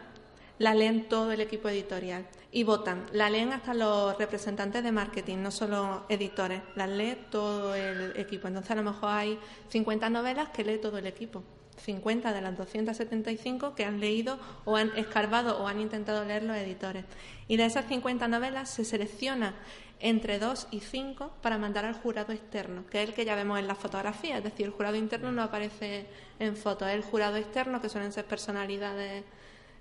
[0.58, 3.06] la leen todo el equipo editorial y votan.
[3.14, 8.48] La leen hasta los representantes de marketing, no solo editores, las lee todo el equipo.
[8.48, 11.44] Entonces a lo mejor hay 50 novelas que lee todo el equipo.
[11.78, 16.58] 50 de las 275 que han leído o han escarbado o han intentado leer los
[16.58, 17.06] editores.
[17.48, 19.56] Y de esas 50 novelas se selecciona
[20.00, 23.60] entre 2 y 5 para mandar al jurado externo, que es el que ya vemos
[23.60, 24.40] en las fotografías.
[24.40, 26.08] Es decir, el jurado interno no aparece
[26.40, 29.24] en fotos, es el jurado externo, que suelen ser personalidades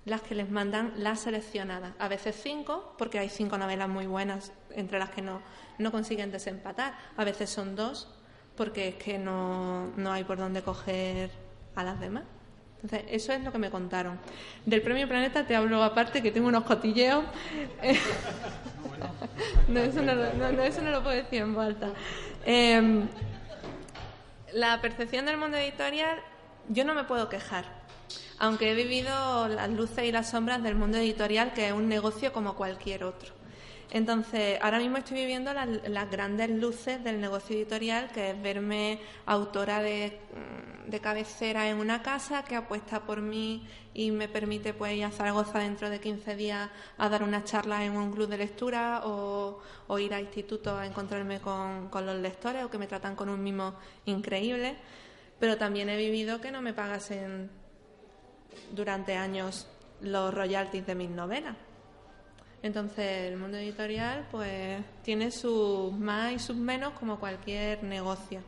[0.05, 1.93] las que les mandan las seleccionadas.
[1.99, 5.41] A veces cinco, porque hay cinco novelas muy buenas entre las que no,
[5.77, 6.93] no consiguen desempatar.
[7.17, 8.07] A veces son dos,
[8.55, 11.29] porque es que no, no hay por dónde coger
[11.75, 12.23] a las demás.
[12.83, 14.17] Entonces, eso es lo que me contaron.
[14.65, 17.23] Del Premio Planeta te hablo aparte, que tengo unos cotilleos.
[19.67, 21.89] no, eso no, lo puedo decir en falta.
[22.43, 23.07] Em,
[24.53, 26.17] la percepción del mundo editorial,
[26.69, 27.80] yo no me puedo quejar
[28.39, 32.33] aunque he vivido las luces y las sombras del mundo editorial, que es un negocio
[32.33, 33.41] como cualquier otro.
[33.91, 39.81] Entonces, ahora mismo estoy viviendo las, grandes luces del negocio editorial, que es verme autora
[39.81, 40.17] de,
[41.01, 45.59] cabecera en una casa que apuesta por mí y me permite pues ir a Zaragoza
[45.59, 49.59] dentro de 15 días a dar una charla en un club de lectura o,
[49.99, 53.43] ir a instituto a encontrarme con, con, los lectores o que me tratan con un
[53.43, 54.77] mimo increíble.
[55.37, 57.60] Pero también he vivido que no me pagasen
[58.71, 59.67] durante años
[60.01, 61.55] los royalties de mis novelas.
[62.63, 68.41] Entonces, el mundo editorial pues tiene sus más y sus menos como cualquier negocio.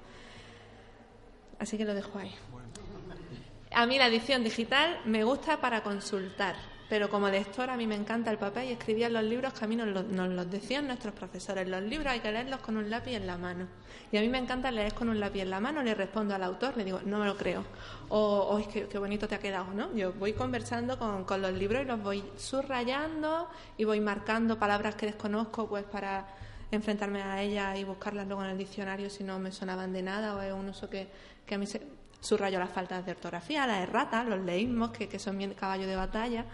[1.59, 2.33] Así que lo dejo ahí.
[3.71, 6.55] A mí la edición digital me gusta para consultar,
[6.93, 9.67] pero como lectora a mí me encanta el papel y escribía los libros que a
[9.67, 11.67] mí nos, los decían nuestros profesores.
[11.67, 13.65] Los libros hay que leerlos con un lápiz en la mano.
[14.11, 16.43] Y a mí me encanta leer con un lápiz en la mano, le respondo al
[16.43, 17.63] autor, le digo, no me lo creo.
[18.09, 19.91] O, es qué bonito te ha quedado, ¿no?
[19.95, 24.93] Yo voy conversando con, con los libros y los voy subrayando y voy marcando palabras
[24.93, 26.27] que desconozco pues para
[26.69, 30.35] enfrentarme a ellas y buscarlas luego en el diccionario si no me sonaban de nada
[30.35, 31.07] o es un uso que,
[31.47, 31.81] que a mí se,
[32.23, 35.95] subrayo las faltas de ortografía, las erratas, los leísmos, que, que son bien caballo de
[35.95, 36.45] batalla.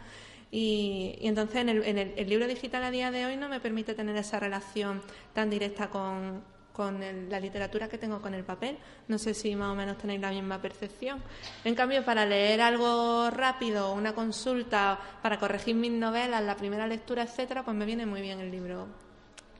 [0.51, 3.93] Y, entonces en, el, en el, libro digital a día de hoy no me permite
[3.93, 5.01] tener esa relación
[5.33, 6.41] tan directa con,
[6.79, 8.77] con la literatura que tengo con el papel.
[9.09, 11.21] No sé si más o menos tenéis la misma percepción.
[11.65, 17.23] En cambio, para leer algo rápido, una consulta, para corregir mis novelas, la primera lectura,
[17.23, 18.87] etcétera, pues me viene muy bien el libro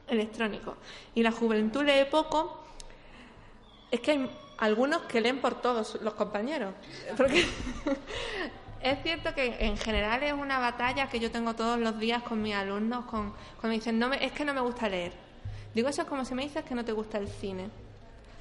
[0.08, 0.78] electrónico.
[1.14, 2.64] Y la juventud lee poco.
[3.92, 6.74] Es que hay algunos que leen por todos los compañeros.
[7.18, 7.46] Porque
[8.82, 12.42] es cierto que en general es una batalla que yo tengo todos los días con
[12.42, 15.12] mis alumnos, con, cuando me dicen, no es que no me gusta leer.
[15.74, 17.70] Digo, eso es como si me dices que no te gusta el cine.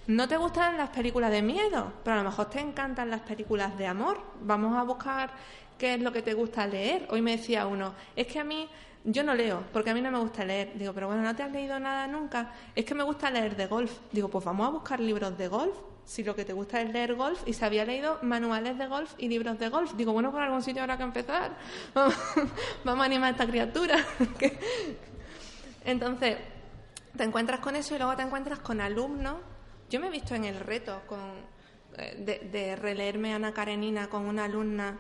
[0.07, 3.77] No te gustan las películas de miedo, pero a lo mejor te encantan las películas
[3.77, 4.19] de amor.
[4.41, 5.31] Vamos a buscar
[5.77, 7.07] qué es lo que te gusta leer.
[7.11, 8.69] Hoy me decía uno, es que a mí
[9.05, 10.73] yo no leo, porque a mí no me gusta leer.
[10.79, 12.53] Digo, pero bueno, ¿no te has leído nada nunca?
[12.75, 13.93] Es que me gusta leer de golf.
[14.13, 15.77] Digo, pues vamos a buscar libros de golf
[16.09, 19.13] si lo que te gusta es leer golf y se había leído manuales de golf
[19.19, 19.93] y libros de golf.
[19.93, 21.55] Digo, bueno, por algún sitio habrá que empezar.
[22.85, 23.99] Vamos a animar a esta criatura.
[25.85, 26.39] Entonces,
[27.15, 29.37] te encuentras con eso y luego te encuentras con alumnos.
[29.91, 31.21] Yo me he visto en el reto con,
[31.99, 34.99] eh, de, de releerme Ana Karenina con una alumna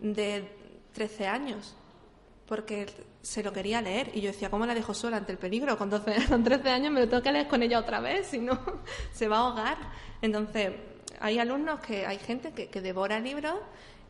[0.00, 0.56] de
[0.94, 1.76] 13 años
[2.46, 2.86] porque
[3.26, 5.76] se lo quería leer y yo decía, ¿cómo la dejo sola ante el peligro?
[5.76, 8.38] Con, 12, con 13 años me lo tengo que leer con ella otra vez, si
[8.38, 8.56] no
[9.12, 9.78] se va a ahogar.
[10.22, 10.74] Entonces,
[11.18, 13.56] hay alumnos que, hay gente que, que devora libros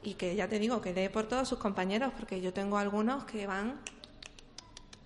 [0.03, 3.25] y que ya te digo, que lee por todos sus compañeros, porque yo tengo algunos
[3.25, 3.81] que van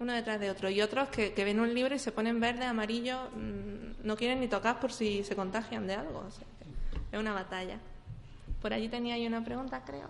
[0.01, 2.64] uno detrás de otro y otros que, que ven un libro y se ponen verde,
[2.64, 6.27] amarillo, mm, no quieren ni tocar por si se contagian de algo.
[7.12, 7.79] es una batalla.
[8.61, 10.09] Por allí tenía yo una pregunta, creo.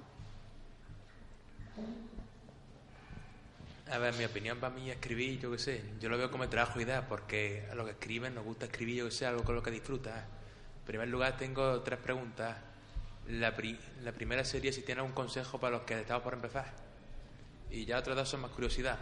[3.91, 6.79] A ver, mi opinión para mí escribir, yo qué sé, yo lo veo como trabajo
[6.79, 9.57] y ideas, porque a lo que escriben nos gusta escribir, yo qué sé, algo con
[9.57, 10.17] lo que disfrutas.
[10.17, 12.57] En primer lugar, tengo tres preguntas.
[13.27, 16.73] La, primera sería si tienes un consejo para los que estamos por empezar.
[17.69, 18.99] Y ya otras dos son más curiosidad.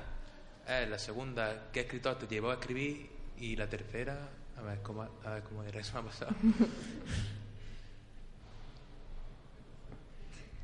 [0.67, 3.11] La segunda, ¿qué escritor te llevó a escribir?
[3.37, 6.35] Y la tercera, a ver cómo, a ver cómo era eso me ha pasado.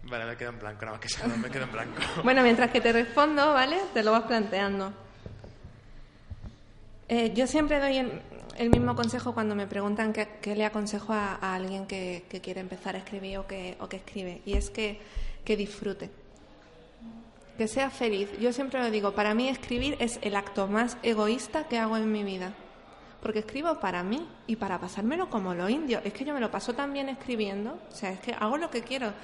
[0.06, 2.02] Vale, me quedo en blanco, nada más que sea, me quedo en blanco.
[2.24, 3.78] bueno, mientras que te respondo, ¿vale?
[3.94, 4.92] Te lo vas planteando.
[7.08, 7.98] Eh, yo siempre doy
[8.58, 12.98] el, mismo consejo cuando me preguntan qué, le aconsejo a, alguien que, quiere empezar a
[12.98, 15.00] escribir o que, escribe, y es que,
[15.44, 16.10] que disfrute,
[17.56, 18.28] que sea feliz.
[18.38, 22.10] Yo siempre lo digo, para mí escribir es el acto más egoísta que hago en
[22.10, 22.54] mi vida
[23.24, 25.98] porque escribo para mí y para pasármelo como lo indio.
[26.04, 28.82] Es que yo me lo paso también escribiendo, o sea, es que hago lo que
[28.82, 29.14] quiero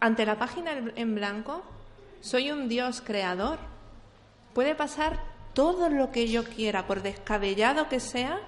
[0.00, 1.62] ante la página en blanco,
[2.20, 3.58] soy un Dios creador.
[4.54, 5.20] Puede pasar
[5.54, 8.40] todo lo que yo quiera, por descabellado que sea,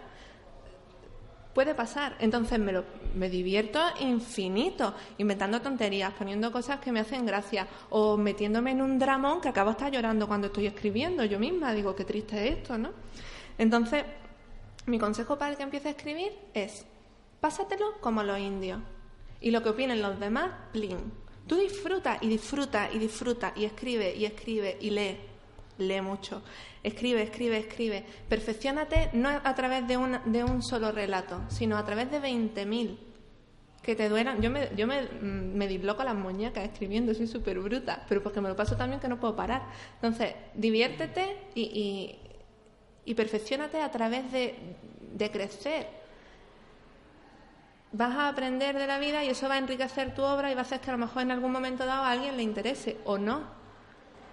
[1.55, 2.17] puede pasar.
[2.21, 2.85] Entonces me, lo,
[3.15, 8.99] me divierto infinito, inventando tonterías, poniendo cosas que me hacen gracia, o metiéndome en un
[8.99, 11.25] dramón que acabo estar llorando cuando estoy escribiendo.
[11.25, 12.91] Yo misma digo, qué triste es esto, ¿no?
[13.59, 14.05] Entonces,
[14.87, 16.87] mi consejo para el que empiece a escribir es,
[17.41, 18.81] pásatelo como los indios.
[19.41, 20.99] Y lo que opinen los demás, plin.
[21.51, 25.17] Tú disfruta y disfruta y disfruta y escribe y escribe y lee.
[25.79, 26.43] Lee mucho.
[26.85, 28.05] Escribe, escribe, escribe.
[28.29, 32.97] Perfeccionate no a través de, de un solo relato, sino a través de 20.000
[33.83, 34.41] que te duelan.
[34.41, 38.41] Yo me, yo me, mm, me disloco las muñecas escribiendo, soy súper bruta, pero porque
[38.41, 39.63] me lo paso también que no puedo parar.
[39.97, 44.55] Entonces, diviértete y, y, y perfeccionate a través de,
[45.15, 46.00] de crecer
[47.93, 50.61] vas a aprender de la vida y eso va a enriquecer tu obra y va
[50.61, 53.19] a hacer que a lo mejor en algún momento dado a alguien le interese o
[53.19, 53.43] no.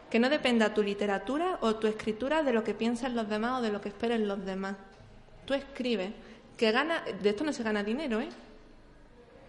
[0.09, 3.61] Que no dependa tu literatura o tu escritura de lo que piensan los demás o
[3.61, 4.75] de lo que esperen los demás.
[5.45, 6.11] Tú escribes.
[6.55, 8.29] Que gana, de esto no se gana dinero, ¿eh?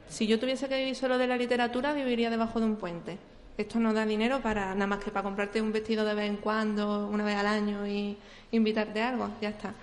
[0.08, 3.18] Si yo tuviese que vivir solo de la literatura, viviría debajo de un puente.
[3.56, 6.36] Esto no da dinero para nada más que para comprarte un vestido de vez en
[6.36, 8.16] cuando, una vez al año y
[8.52, 9.74] invitarte a algo, ya está.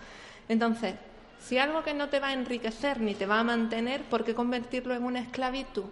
[0.48, 0.96] Entonces,
[1.39, 4.34] si algo que no te va a enriquecer ni te va a mantener, ¿por qué
[4.34, 5.86] convertirlo en una esclavitud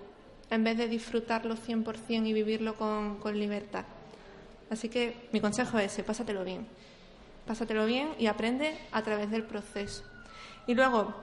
[0.49, 3.85] en vez de disfrutarlo 100% y vivirlo con, libertad?
[4.69, 6.65] Así que mi consejo es ese, pásatelo bien.
[7.45, 10.03] Pásatelo bien y aprende a través del proceso.
[10.65, 11.13] Y luego,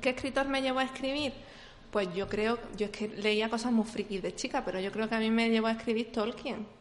[0.00, 1.32] ¿qué escritor me llevó a escribir?
[1.90, 5.08] Pues yo creo, yo es que leía cosas muy frikis de chica, pero yo creo
[5.08, 6.79] que a mí me llevó a escribir Tolkien.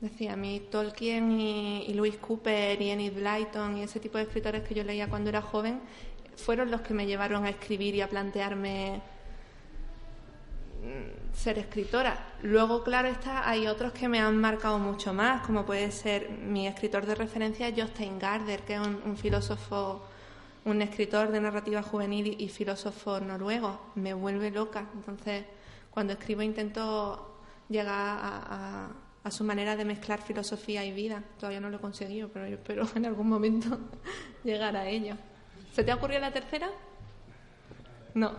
[0.00, 4.24] Decía, a mí Tolkien y, y Louis Cooper y Enid Blyton y ese tipo de
[4.24, 5.80] escritores que yo leía cuando era joven
[6.38, 9.02] fueron los que me llevaron a escribir y a plantearme
[10.82, 12.34] mm, ser escritora.
[12.42, 16.68] Luego, claro está, hay otros que me han marcado mucho más, como puede ser mi
[16.68, 20.02] escritor de referencia, Jostein Garder, que es un, filósofo,
[20.64, 23.80] un escritor de narrativa juvenil y, filósofo noruego.
[23.96, 24.88] Me vuelve loca.
[24.94, 25.44] Entonces,
[25.90, 31.22] cuando escribo intento llegar a a su manera de mezclar filosofía y vida.
[31.38, 33.78] Todavía no lo he conseguido, pero yo espero en algún momento
[34.44, 35.16] llegar a ello.
[35.72, 36.68] ¿Se te ha ocurrido la tercera?
[38.14, 38.32] No.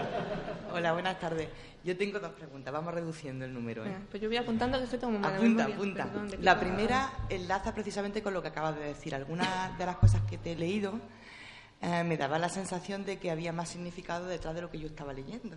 [0.72, 1.48] Hola, buenas tardes.
[1.84, 2.72] Yo tengo dos preguntas.
[2.72, 3.84] Vamos reduciendo el número.
[3.84, 3.94] ¿eh?
[4.10, 6.08] pues yo voy apuntando que estoy como Apunta, apunta.
[6.40, 9.14] la primera enlaza precisamente con lo que acabas de decir.
[9.14, 11.00] Algunas de las cosas que te he leído
[11.80, 14.86] eh, me daba la sensación de que había más significado detrás de lo que yo
[14.86, 15.56] estaba leyendo.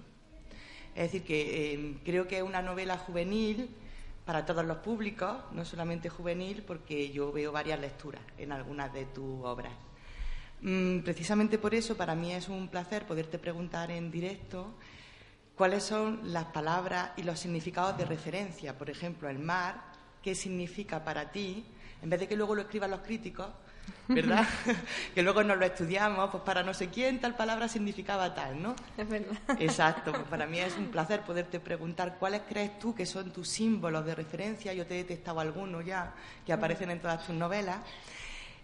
[0.95, 3.69] Es decir, que eh, creo que es una novela juvenil
[4.25, 9.05] para todos los públicos, no solamente juvenil, porque yo veo varias lecturas en algunas de
[9.05, 9.73] tus obras.
[10.61, 14.73] Mm, precisamente por eso, para mí es un placer poderte preguntar en directo
[15.55, 18.77] cuáles son las palabras y los significados de referencia.
[18.77, 19.83] Por ejemplo, el mar,
[20.23, 21.63] ¿qué significa para ti?
[22.01, 23.47] En vez de que luego lo escriban los críticos,
[24.07, 24.47] ¿verdad?
[25.15, 28.75] que luego nos lo estudiamos, pues para no sé quién tal palabra significaba tal, ¿no?
[28.97, 29.37] Es verdad.
[29.59, 33.47] Exacto, pues para mí es un placer poderte preguntar cuáles crees tú que son tus
[33.47, 36.13] símbolos de referencia, yo te he detectado algunos ya
[36.45, 37.77] que aparecen en todas tus novelas.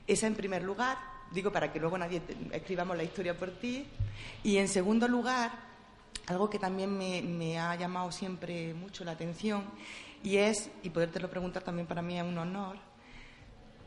[0.08, 0.98] Esa en primer lugar,
[1.32, 3.88] digo para que luego nadie escribamos la historia por ti.
[4.44, 5.52] Y en segundo lugar,
[6.28, 9.64] algo que también me, me ha llamado siempre mucho la atención
[10.24, 12.78] y es, y podértelo preguntar también para mí es un honor,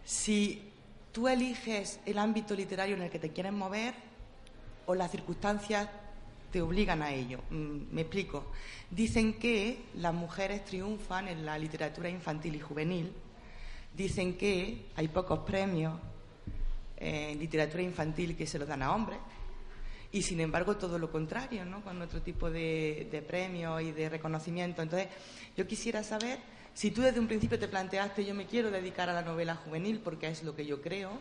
[0.05, 0.74] si
[1.15, 3.95] tú eliges el ámbito literario en el que te quieres mover
[4.85, 5.89] o las circunstancias
[6.51, 7.39] te obligan a ello.
[7.51, 8.47] Mm, me explico.
[8.91, 13.13] Dicen que las mujeres triunfan en la literatura infantil y juvenil.
[13.97, 16.01] Dicen que hay pocos premios
[16.97, 19.21] en literatura infantil que se los dan a hombres.
[20.11, 21.81] Y sin embargo, todo lo contrario, ¿no?
[21.83, 24.83] Con otro tipo de, de premios y de reconocimiento.
[24.83, 25.09] Entonces,
[25.57, 26.41] yo quisiera saber
[26.75, 30.01] si tú desde un principio te planteaste yo me quiero dedicar a la novela juvenil
[30.01, 31.13] porque es lo que yo creo,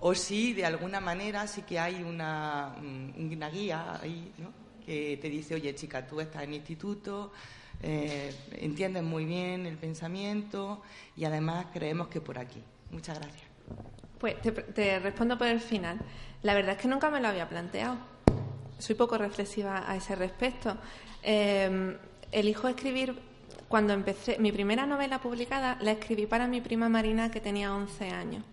[0.00, 4.52] o si de alguna manera sí que hay una, mm, una guía ahí ¿no?
[4.84, 7.32] que te dice, oye chica, tú estás en instituto,
[7.82, 10.82] eh, entiendes muy bien el pensamiento
[11.16, 12.62] y además creemos que por aquí.
[12.90, 13.44] Muchas gracias.
[14.18, 15.98] Pues te, respondo por el final.
[16.42, 17.98] La verdad es que nunca me lo había planteado.
[18.78, 20.76] Soy poco reflexiva a ese respecto.
[21.22, 21.98] Eh,
[22.32, 23.25] elijo escribir
[23.68, 28.10] cuando empecé, mi primera novela publicada la escribí para mi prima Marina que tenía 11
[28.10, 28.44] años.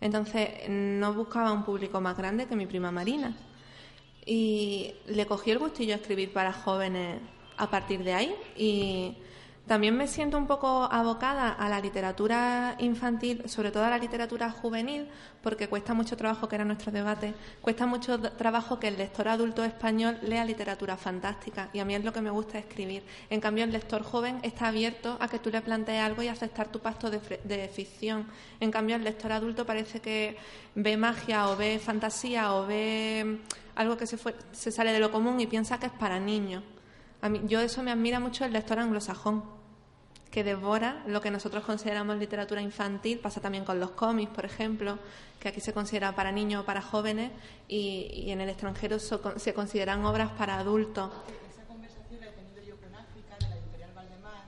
[0.00, 3.36] Entonces no buscaba un público más grande que mi prima Marina.
[4.24, 7.20] Y le cogí el gustillo a escribir para jóvenes
[7.56, 9.16] a partir de ahí y
[9.68, 14.50] también me siento un poco abocada a la literatura infantil, sobre todo a la literatura
[14.50, 15.08] juvenil,
[15.42, 19.62] porque cuesta mucho trabajo, que era nuestro debate, cuesta mucho trabajo que el lector adulto
[19.62, 23.02] español lea literatura fantástica y a mí es lo que me gusta escribir.
[23.28, 26.68] En cambio, el lector joven está abierto a que tú le plantees algo y aceptar
[26.68, 28.26] tu pacto de, ficción.
[28.60, 30.38] En cambio, el lector adulto parece que
[30.76, 33.38] ve magia o ve fantasía o ve
[33.76, 34.16] algo que se,
[34.52, 36.64] se sale de lo común y piensa que es para niños.
[37.20, 39.57] A mí, yo eso me admira mucho el lector anglosajón
[40.30, 44.98] que devora lo que nosotros consideramos literatura infantil, pasa también con los cómics, por ejemplo,
[45.40, 47.30] que aquí se considera para niños o para jóvenes
[47.66, 51.10] y, en el extranjero se consideran obras para adultos.
[51.50, 54.44] Esa conversación la he tenido yo con África, de la editorial Valdemar,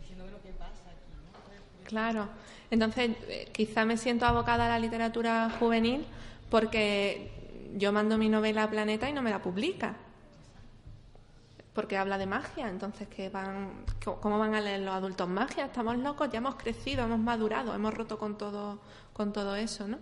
[0.00, 1.84] diciendo, bueno, ¿qué pasa aquí?
[1.86, 2.28] Claro,
[2.70, 6.04] entonces eh, quizá me siento abocada a la literatura juvenil
[6.50, 7.32] porque
[7.76, 9.96] yo mando mi novela a Planeta y no me la publica
[11.76, 15.66] porque habla de magia, entonces ¿qué van, ¿cómo van a leer los adultos magia?
[15.66, 18.80] Estamos locos, ya hemos crecido, hemos madurado, hemos roto con todo,
[19.12, 19.98] con todo eso, ¿no?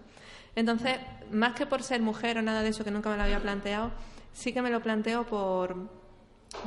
[0.54, 0.98] Entonces,
[1.32, 3.90] más que por ser mujer o nada de eso que nunca me lo había planteado,
[4.32, 5.74] sí que me lo planteo por,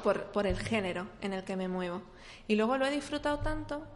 [0.04, 2.02] por, por el género en el que me muevo.
[2.50, 3.88] Y luego lo he disfrutado tanto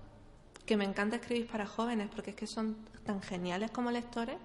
[0.65, 4.38] que me encanta escribir para jóvenes, porque es que son tan geniales como lectores.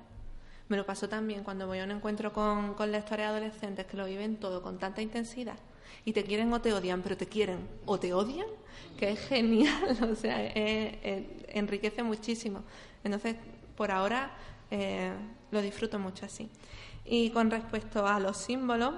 [0.69, 4.07] Me lo paso también cuando voy a un encuentro con, con lectores adolescentes que lo
[4.07, 5.59] viven todo con tanta intensidad
[6.05, 8.47] y te quieren o te odian, pero te quieren o te odian,
[8.99, 10.39] que es genial, o sea,
[11.49, 12.63] enriquece muchísimo.
[13.05, 13.37] Entonces,
[13.77, 14.31] por ahora
[14.71, 15.13] eh,
[15.51, 16.51] lo disfruto mucho así.
[17.05, 18.95] Y con respecto a los símbolos,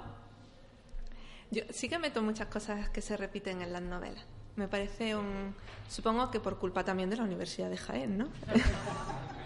[1.51, 4.25] yo sí que meto muchas cosas que se repiten en las novelas.
[4.57, 5.55] Me parece un.
[5.89, 8.29] Supongo que por culpa también de la Universidad de Jaén, ¿no?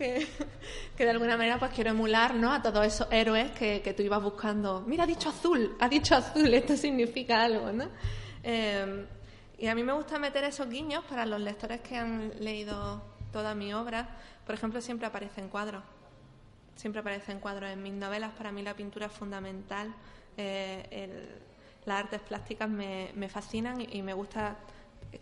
[0.00, 2.52] que, de alguna manera pues quiero emular ¿no?
[2.52, 4.82] a todos esos héroes que, que, tú ibas buscando.
[4.86, 7.88] Mira, ha dicho azul, ha dicho azul, esto significa algo, ¿no?
[8.42, 9.06] Eh,
[9.58, 13.54] Y a mí me gusta meter esos guiños para los lectores que han leído toda
[13.54, 14.08] mi obra.
[14.46, 15.84] Por ejemplo, siempre aparecen cuadros.
[16.76, 18.32] Siempre aparecen cuadros en mis novelas.
[18.32, 19.94] Para mí la pintura es fundamental.
[20.38, 21.40] Eh,
[21.84, 24.56] las artes plásticas me, me fascinan y, me gusta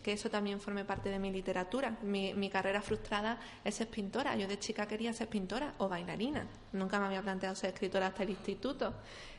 [0.03, 1.97] que eso también forme parte de mi literatura.
[2.03, 4.35] Mi, mi, carrera frustrada es ser pintora.
[4.35, 6.45] Yo de chica quería ser pintora o bailarina.
[6.73, 8.93] Nunca me había planteado ser escritora hasta el instituto.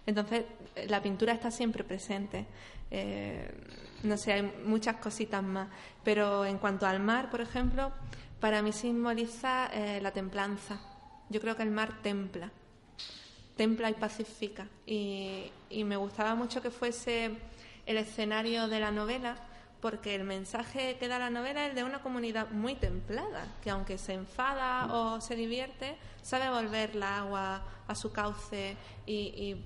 [0.07, 0.45] Entonces,
[0.89, 2.47] la pintura está siempre presente.
[2.91, 3.49] Eh,
[4.03, 5.69] no sé, hay muchas cositas más.
[6.03, 7.93] Pero en cuanto al mar, por ejemplo,
[8.41, 10.81] para mí simboliza eh, la templanza.
[11.29, 12.51] Yo creo que el mar templa,
[13.57, 14.67] templa y pacifica.
[14.85, 15.53] Y
[15.85, 17.37] me gustaba mucho que fuese
[17.87, 19.37] el escenario de la novela
[19.81, 23.97] porque el mensaje que da la novela es de una comunidad muy templada, que aunque
[23.99, 28.77] se enfada o se divierte, sabe volver la agua a su cauce
[29.07, 29.57] y,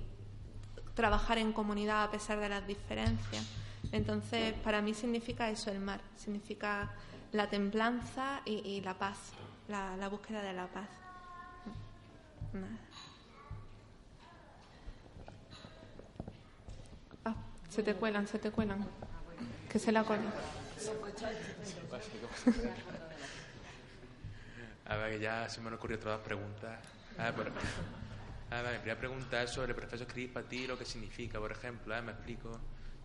[0.95, 3.45] trabajar en comunidad a pesar de las diferencias.
[3.91, 6.89] Entonces, para mí significa eso el mar, significa
[7.33, 9.33] la templanza y, la paz,
[9.67, 10.87] la, búsqueda de la paz.
[17.25, 17.35] Ah,
[17.67, 18.87] se te cuelan, se te cuelan
[19.75, 20.05] que se la
[24.85, 26.79] A ver, ya se me han ocurrido otras preguntas.
[27.17, 27.51] A ver,
[28.51, 31.39] a ver, mi primera pregunta es sobre el proceso escribir para ti, lo que significa,
[31.39, 32.57] por ejemplo, me explico.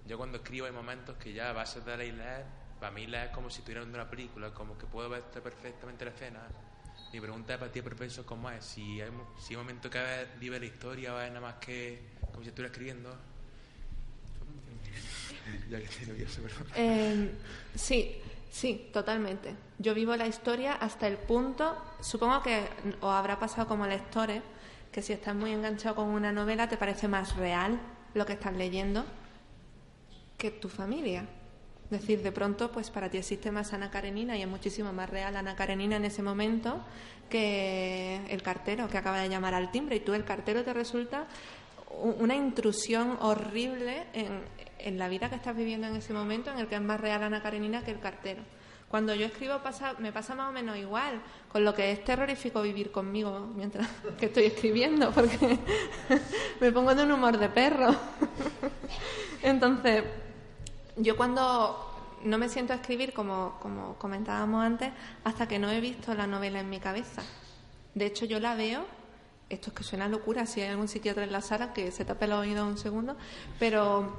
[0.07, 2.45] Yo cuando escribo hay momentos que ya vas a dar y leer,
[2.79, 6.05] para mí leer es como si estuviera viendo una película, como que puedo ver perfectamente
[6.05, 6.41] la escena.
[7.13, 9.11] Mi pregunta para ti el proceso cómo es, si hay,
[9.41, 9.99] si hay un momento que
[10.39, 13.30] vive la historia es nada más que como si estuviera escribiendo.
[16.77, 17.31] Eh,
[17.75, 18.17] sí,
[18.51, 19.55] sí, totalmente.
[19.79, 22.69] Yo vivo la historia hasta el punto, supongo que
[23.01, 24.43] os habrá pasado como lectores,
[24.93, 27.81] que si estás muy enganchado con una novela te parece más real
[28.15, 29.05] lo que estás leyendo
[30.37, 31.27] que tu familia.
[31.91, 35.11] Es decir, de pronto, pues para ti existe más Ana Karenina y es muchísimo más
[35.11, 36.81] real Ana Karenina en ese momento
[37.29, 41.27] que el cartero que acaba de llamar al timbre y tú el cartero te resulta
[41.91, 44.41] una intrusión horrible en,
[44.85, 47.23] en la vida que estás viviendo en ese momento en el que es más real
[47.23, 48.43] Ana Karenina que el cartero.
[48.91, 51.23] Cuando yo escribo pasa, me pasa más o menos igual,
[51.53, 53.87] con lo que es terrorífico vivir conmigo mientras
[54.19, 55.59] que estoy escribiendo, porque
[56.61, 57.95] me pongo de un humor de perro.
[59.43, 60.03] Entonces,
[60.97, 61.87] yo cuando
[62.25, 66.27] no me siento a escribir, como, como comentábamos antes, hasta que no he visto la
[66.27, 67.23] novela en mi cabeza.
[67.95, 68.85] De hecho, yo la veo,
[69.49, 72.25] esto es que suena locura, si hay algún psiquiatra en la sala que se tape
[72.25, 73.17] el oído un segundo,
[73.59, 74.17] pero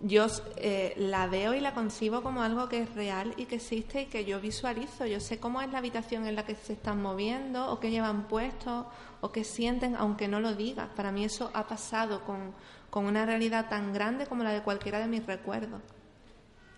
[0.00, 0.26] yo
[0.56, 4.06] eh, la veo y la concibo como algo que es real y que existe y
[4.06, 5.06] que yo visualizo.
[5.06, 8.28] Yo sé cómo es la habitación en la que se están moviendo o qué llevan
[8.28, 8.90] puesto
[9.20, 10.88] o qué sienten, aunque no lo diga.
[10.94, 12.54] Para mí eso ha pasado con,
[12.90, 15.80] con una realidad tan grande como la de cualquiera de mis recuerdos.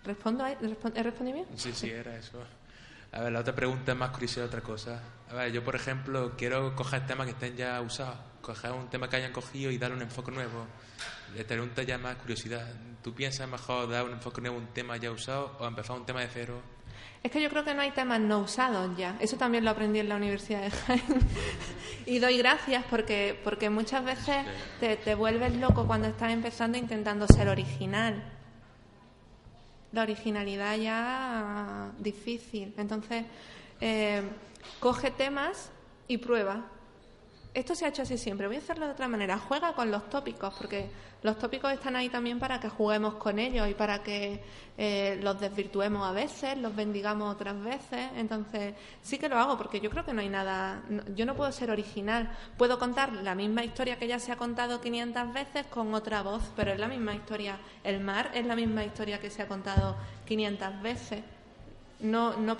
[0.03, 0.45] ¿Respondo?
[0.47, 1.47] ¿He respondido bien?
[1.55, 2.39] Sí, sí, era eso.
[3.11, 5.01] A ver, la otra pregunta es más curiosa de otra cosa.
[5.29, 9.09] A ver, yo, por ejemplo, quiero coger temas que estén ya usados, coger un tema
[9.09, 10.65] que hayan cogido y darle un enfoque nuevo.
[11.35, 12.67] Le pregunta ya más curiosidad.
[13.03, 16.05] ¿Tú piensas mejor dar un enfoque nuevo a un tema ya usado o empezar un
[16.05, 16.61] tema de cero?
[17.23, 19.15] Es que yo creo que no hay temas no usados ya.
[19.19, 21.03] Eso también lo aprendí en la Universidad de Jaén.
[22.05, 24.45] y doy gracias porque, porque muchas veces
[24.79, 28.23] te, te vuelves loco cuando estás empezando intentando ser original
[29.91, 32.73] la originalidad ya difícil.
[32.77, 33.25] Entonces,
[33.79, 34.21] eh,
[34.79, 35.71] coge temas
[36.07, 36.65] y prueba.
[37.53, 39.37] Esto se ha hecho así siempre, voy a hacerlo de otra manera.
[39.37, 40.89] Juega con los tópicos, porque
[41.21, 44.41] los tópicos están ahí también para que juguemos con ellos y para que
[44.77, 48.09] eh, los desvirtuemos a veces, los bendigamos otras veces.
[48.15, 50.81] Entonces, sí que lo hago, porque yo creo que no hay nada.
[51.13, 52.31] yo no puedo ser original.
[52.57, 56.43] Puedo contar la misma historia que ya se ha contado 500 veces con otra voz,
[56.55, 57.59] pero es la misma historia.
[57.83, 61.21] El mar es la misma historia que se ha contado 500 veces.
[62.01, 62.57] No, no,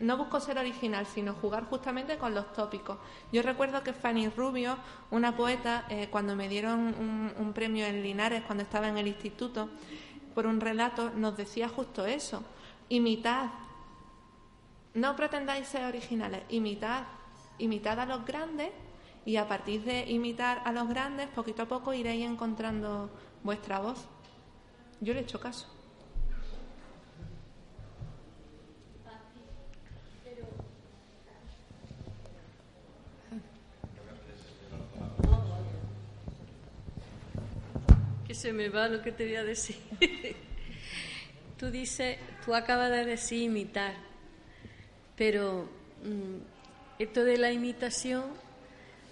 [0.00, 2.98] no, busco ser original, sino jugar justamente con los tópicos.
[3.32, 4.76] Yo recuerdo que Fanny Rubio,
[5.12, 9.68] una poeta, eh, cuando me dieron un, premio en Linares, cuando estaba en el instituto,
[10.34, 12.42] por un relato, nos decía justo eso.
[12.88, 13.50] Imitad.
[14.94, 17.04] No pretendáis ser originales, imitad.
[17.58, 18.70] Imitad a los grandes
[19.24, 23.10] y a partir de imitar a los grandes, poquito a poco iréis encontrando
[23.42, 24.06] vuestra voz.
[25.00, 25.68] Yo le he hecho caso.
[38.34, 39.76] Se me va lo que te voy a decir.
[41.58, 43.94] tú dices, tú acabas de decir imitar,
[45.16, 45.68] pero
[46.04, 48.24] mm, esto de la imitación,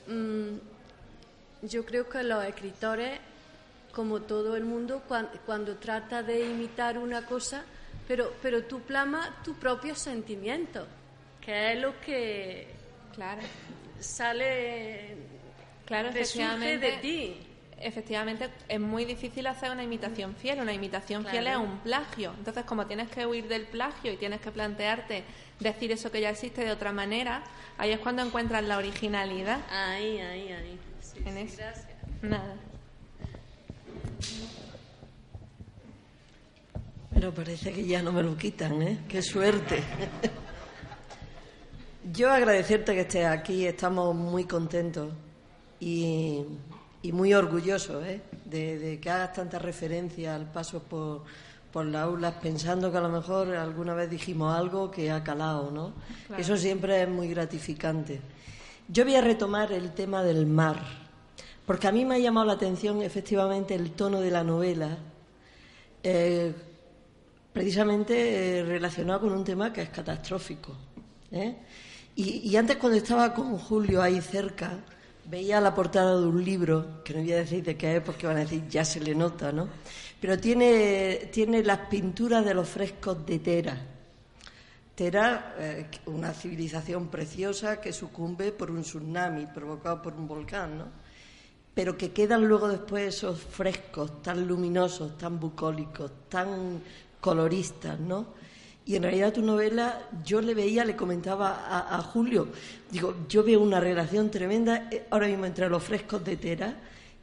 [0.07, 3.21] mm, yo creo que los escritores,
[3.93, 5.03] como todo el mundo,
[5.47, 7.65] cuando, trata de imitar una cosa,
[8.09, 10.87] Pero, pero tú plasmas tu propio sentimiento,
[11.41, 12.67] que es lo que
[13.15, 13.43] Claro,
[14.01, 15.17] sale,
[15.87, 17.52] claro, surge de ti.
[17.83, 20.61] Efectivamente, es muy difícil hacer una imitación fiel.
[20.61, 22.33] Una imitación fiel es un plagio.
[22.39, 25.25] Entonces, como tienes que huir del plagio y tienes que plantearte
[25.61, 27.43] decir eso que ya existe de otra manera,
[27.79, 29.61] ahí es cuando encuentras la originalidad.
[29.71, 30.79] Ahí, ahí, ahí.
[31.01, 31.57] Sí, En sí, eso.
[31.59, 31.87] gracias.
[32.23, 32.55] Nada.
[37.15, 38.99] Pero parece que ya no me lo quitan, ¿eh?
[39.09, 39.83] Qué suerte.
[42.13, 45.13] Yo agradecerte que estés aquí, estamos muy contentos
[45.79, 46.43] y,
[47.03, 48.21] y muy orgullosos ¿eh?
[48.45, 51.23] de, de que hagas tanta referencia al paso por,
[51.73, 55.71] por las aulas, pensando que a lo mejor alguna vez dijimos algo que ha calado,
[55.71, 55.93] ¿no?
[56.27, 56.43] Claro.
[56.43, 58.21] Eso siempre es muy gratificante.
[58.89, 60.81] Yo voy a retomar el tema del mar,
[61.67, 64.99] porque a mí me ha llamado la atención efectivamente el tono de la novela.
[66.03, 66.53] eh,
[67.53, 70.75] precisamente eh, relacionado con un tema que es catastrófico.
[71.31, 71.55] ¿eh?
[72.17, 74.79] Y, y antes cuando estaba con Julio ahí cerca,
[75.27, 78.27] veía la portada de un libro, que no voy a decir de qué es porque
[78.27, 79.69] van a decir ya se le nota, ¿no?
[80.21, 83.77] Pero tiene, tiene las pinturas de los frescos de Tera.
[84.95, 91.03] Tera, eh, una civilización preciosa que sucumbe por un tsunami provocado por un volcán, ¿no?
[91.75, 96.83] pero que quedan luego después esos frescos tan luminosos, tan bucólicos, tan
[97.21, 98.27] coloristas, ¿no?
[98.85, 102.49] Y en realidad tu novela, yo le veía, le comentaba a, Julio,
[102.91, 106.75] digo, yo veo una relación tremenda eh, ahora mismo entre los frescos de Tera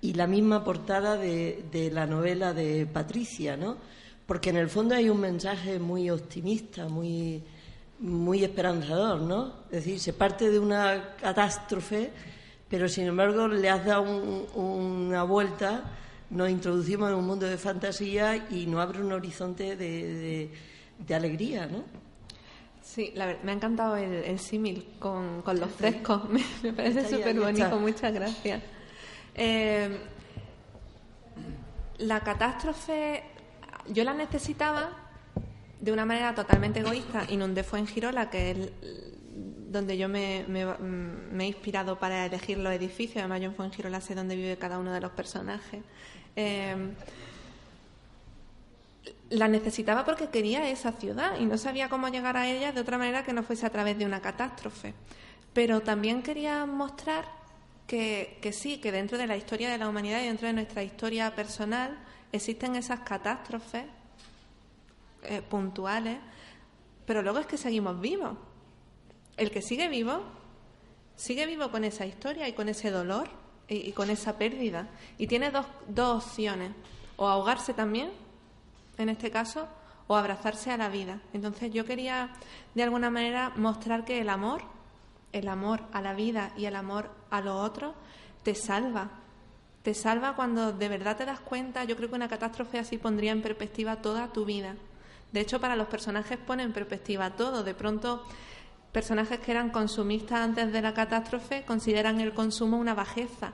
[0.02, 3.76] y la misma portada de, de la novela de Patricia, ¿no?
[4.26, 7.44] Porque en el fondo hay un mensaje muy optimista, muy,
[8.00, 9.54] muy esperanzador, ¿no?
[9.70, 12.12] Es decir, se parte de una catástrofe,
[12.70, 15.84] pero sin embargo le has dado un- una vuelta,
[16.30, 20.50] nos introducimos en un mundo de fantasía y nos abre un horizonte de-
[21.00, 21.84] de alegría, ¿no?
[22.82, 26.28] Sí, la ver- me ha encantado el, el símil con, con los frescos.
[26.30, 28.62] Me, me parece súper bonito, muchas gracias.
[29.36, 29.98] Eh,
[32.00, 33.24] la catástrofe,
[33.90, 34.90] yo la necesitaba
[35.80, 37.26] de una manera totalmente egoísta.
[37.30, 38.58] Inundé fue en Girola, que es
[39.72, 43.18] donde yo me, me- me he inspirado para elegir los edificios.
[43.18, 45.82] Además, yo en Fuengirola sé dónde vive cada uno de los personajes.
[46.36, 46.76] Eh,
[49.30, 52.98] la necesitaba porque quería esa ciudad y no sabía cómo llegar a ella de otra
[52.98, 54.94] manera que no fuese a través de una catástrofe.
[55.54, 57.26] Pero también quería mostrar
[57.86, 60.84] que, que sí, que dentro de la historia de la humanidad y dentro de nuestra
[60.84, 61.98] historia personal
[62.32, 63.86] existen esas catástrofes
[65.24, 66.18] eh, puntuales,
[67.06, 68.38] pero luego es que seguimos vivos.
[69.38, 70.22] El que sigue vivo,
[71.16, 73.30] sigue vivo con esa historia y con ese dolor
[73.68, 74.88] y, y con esa pérdida.
[75.18, 76.72] Y tiene dos, dos opciones,
[77.16, 78.12] o ahogarse también,
[79.00, 79.68] en este caso,
[80.08, 81.20] o abrazarse a la vida.
[81.34, 82.30] Entonces yo quería,
[82.74, 84.62] de alguna manera, mostrar que el amor,
[85.32, 87.94] el amor a la vida y el amor a lo otro,
[88.44, 89.10] te salva.
[89.84, 91.84] Te salva cuando de verdad te das cuenta.
[91.84, 94.76] Yo creo que una catástrofe así pondría en perspectiva toda tu vida.
[95.32, 97.64] De hecho, para los personajes pone en perspectiva todo.
[97.64, 98.26] De pronto,
[98.92, 103.54] personajes que eran consumistas antes de la catástrofe consideran el consumo una bajeza.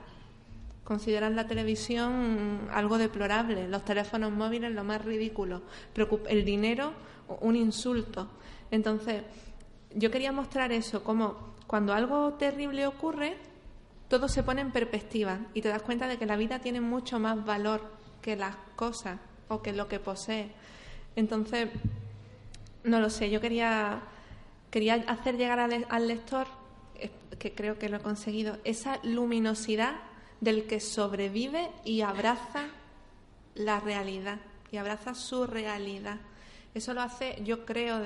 [0.86, 5.62] Consideran la televisión algo deplorable, los teléfonos móviles lo más ridículo,
[6.28, 6.92] el dinero
[7.40, 8.28] un insulto.
[8.70, 9.24] Entonces,
[9.96, 13.36] yo quería mostrar eso, como cuando algo terrible ocurre,
[14.06, 17.18] todo se pone en perspectiva y te das cuenta de que la vida tiene mucho
[17.18, 17.80] más valor
[18.22, 19.18] que las cosas
[19.48, 20.52] o que lo que posee.
[21.16, 21.68] Entonces,
[22.84, 24.02] no lo sé, yo quería,
[24.70, 26.46] quería hacer llegar al, al lector,
[26.94, 27.10] eh,
[27.40, 29.96] que creo que lo he conseguido, esa luminosidad
[30.40, 32.66] del que sobrevive y abraza
[33.54, 34.38] la realidad,
[34.70, 36.18] y abraza su realidad.
[36.74, 38.02] Eso lo hace, yo creo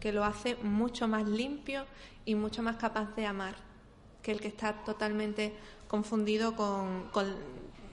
[0.00, 1.84] que, lo hace mucho más limpio
[2.24, 3.54] y mucho más capaz de amar
[4.22, 5.54] que el que está totalmente
[5.86, 7.34] confundido con, con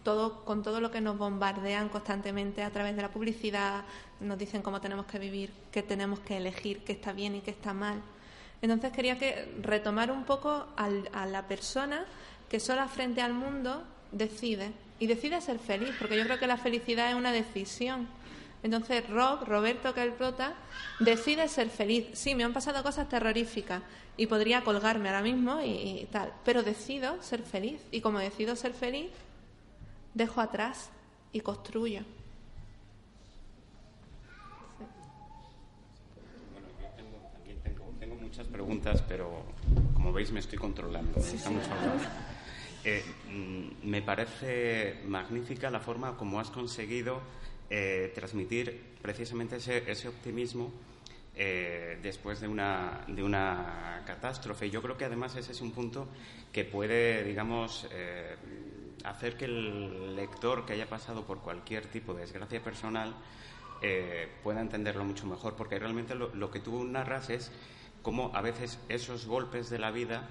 [0.04, 3.84] todo, con todo lo que nos bombardean constantemente a través de la publicidad,
[4.22, 7.52] nos dicen cómo tenemos que vivir, qué tenemos que elegir, qué está bien y qué
[7.52, 8.02] está mal.
[8.62, 12.06] Entonces quería que retomar un poco al- a la persona
[12.54, 16.58] que sola frente al mundo decide y decide ser feliz, porque yo creo que la
[16.58, 18.08] felicidad es una decisión.
[18.62, 20.54] Entonces Rob, Roberto, que es el prota,
[21.00, 22.10] decide ser feliz.
[22.14, 23.82] Sí, me han pasado cosas terroríficas
[24.18, 27.82] y podría colgarme ahora mismo y, y tal, pero decido ser feliz.
[27.90, 29.10] Y como decido ser feliz,
[30.14, 30.92] dejo atrás
[31.32, 32.02] y construyo.
[36.52, 39.42] Bueno, yo tengo, también tengo, tengo muchas preguntas, pero
[39.96, 41.20] como veis me estoy controlando.
[41.20, 42.33] mucho hablar.
[42.86, 47.22] Eh, mm, me parece magnífica la forma como has conseguido
[47.70, 50.70] eh, transmitir precisamente ese, optimismo
[51.36, 54.70] eh, después de una, de una catástrofe.
[54.70, 56.10] Yo creo que además ese es un punto
[56.52, 57.88] que puede, digamos,
[59.06, 63.16] hacer que el lector que haya pasado por cualquier tipo de desgracia personal
[64.44, 67.52] pueda entenderlo mucho mejor, porque realmente lo, lo que tú narras es
[68.04, 70.30] cómo a veces esos golpes de la vida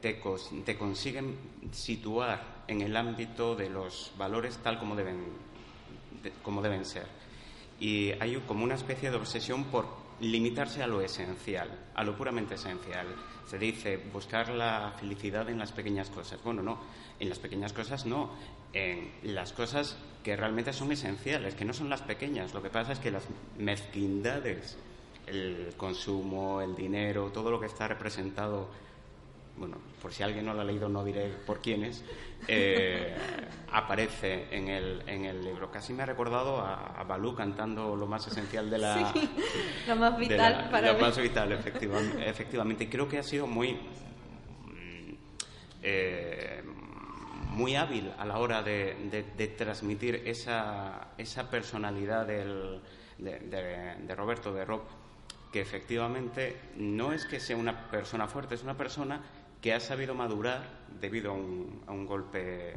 [0.00, 0.20] te,
[0.64, 1.36] te, consiguen
[1.72, 5.24] situar en el ámbito de los valores tal como deben,
[6.42, 7.06] como deben ser.
[7.80, 9.86] Y hay como una especie de obsesión por
[10.20, 13.06] limitarse a lo esencial, a lo puramente esencial.
[13.46, 16.42] Se dice buscar la felicidad en las pequeñas cosas.
[16.42, 16.78] Bueno, no,
[17.18, 18.30] en las pequeñas cosas no,
[18.72, 22.52] en las cosas que realmente son esenciales, que no son las pequeñas.
[22.52, 23.24] Lo que pasa es que las
[23.56, 24.76] mezquindades,
[25.26, 28.68] el consumo, el dinero, todo lo que está representado
[29.58, 32.04] bueno, por si alguien no lo ha leído no diré por quiénes,
[32.46, 33.14] eh,
[33.72, 35.70] aparece en el, en el libro.
[35.70, 39.12] Casi me ha recordado a, Balú cantando lo más esencial de la...
[39.12, 39.30] Sí,
[39.88, 42.88] lo más vital para Lo más vital, efectivamente, efectivamente.
[42.88, 43.72] Creo que ha sido muy...
[43.72, 45.14] Mm,
[45.82, 46.62] eh,
[47.50, 52.80] muy hábil a la hora de, transmitir esa, esa personalidad del,
[53.18, 53.40] de,
[54.06, 54.82] de, Roberto, de Rob,
[55.52, 59.20] que efectivamente no es que sea una persona fuerte, es una persona
[59.60, 60.62] que ha sabido madurar
[61.00, 62.74] debido a un, golpe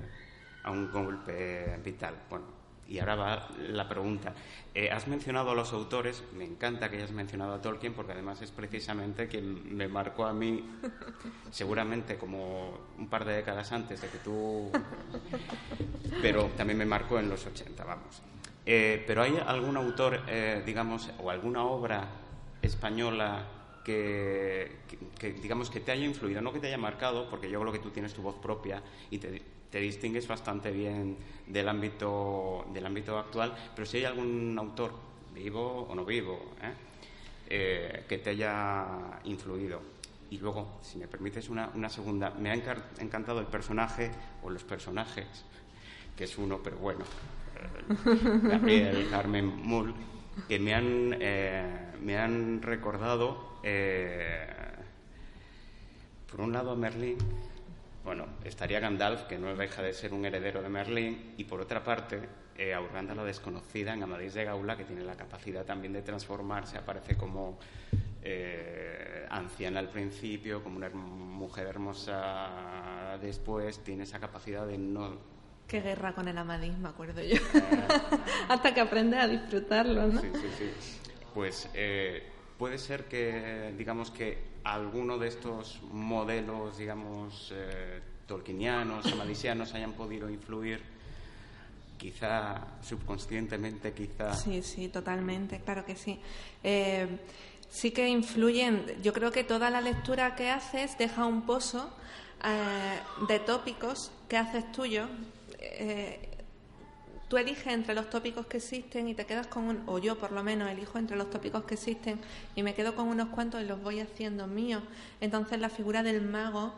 [0.63, 2.15] a un golpe vital.
[2.29, 2.45] Bueno,
[2.87, 4.33] y ahora va la pregunta.
[4.75, 8.41] Eh, has mencionado a los autores, me encanta que hayas mencionado a Tolkien porque además
[8.41, 10.63] es precisamente quien me marcó a mí,
[11.51, 14.71] seguramente como un par de décadas antes de que tú,
[16.21, 18.21] pero también me marcó en los 80, vamos.
[18.65, 22.07] Eh, pero hay algún autor, eh, digamos, o alguna obra
[22.61, 23.45] española
[23.83, 24.71] que,
[25.41, 27.89] digamos que te haya influido, no que te haya marcado, porque yo creo que tú
[27.89, 29.41] tienes tu voz propia y te,
[29.79, 31.17] distingues bastante bien
[31.47, 34.93] del ámbito, del ámbito actual, pero si hay algún autor,
[35.33, 36.73] vivo o no vivo, ¿eh?
[37.49, 39.81] Eh, que te haya influido.
[40.29, 44.11] Y luego, si me permites una, una segunda, me ha encantado el personaje
[44.43, 45.25] o los personajes,
[46.15, 47.03] que es uno, pero bueno,
[47.55, 49.93] eh, Gabriel, Carmen Mull,
[50.47, 54.47] que me han, me han recordado eh,
[56.29, 57.17] por un lado, Merlín,
[58.03, 61.83] bueno, estaría Gandalf, que no deja de ser un heredero de Merlín, y por otra
[61.83, 62.19] parte,
[62.57, 66.77] eh, Aurranda la desconocida en Amadís de Gaula, que tiene la capacidad también de transformarse,
[66.77, 67.59] aparece como
[68.23, 75.31] eh, anciana al principio, como una mujer hermosa después, tiene esa capacidad de no
[75.71, 77.37] Qué guerra con el Amadís, me acuerdo yo.
[77.37, 77.39] Eh,
[78.49, 80.19] Hasta que aprende a disfrutarlo, ¿no?
[80.19, 80.71] Sí, sí, sí.
[81.33, 82.30] Pues eh,
[82.61, 90.29] puede ser que, digamos, que alguno de estos modelos, digamos, eh, tolkienianos, amadisianos hayan podido
[90.29, 90.79] influir
[91.97, 94.35] quizá subconscientemente, quizá.
[94.35, 96.19] Sí, sí, totalmente, claro que sí.
[96.63, 97.07] Eh,
[97.67, 98.85] sí que influyen.
[99.01, 101.89] Yo creo que toda la lectura que haces deja un pozo
[102.45, 105.07] eh, de tópicos que haces tuyo.
[105.57, 106.30] Eh,
[107.31, 110.33] tú eliges entre los tópicos que existen y te quedas con un, o yo por
[110.33, 112.19] lo menos elijo entre los tópicos que existen
[112.57, 114.83] y me quedo con unos cuantos y los voy haciendo míos.
[115.21, 116.73] Entonces la figura del mago,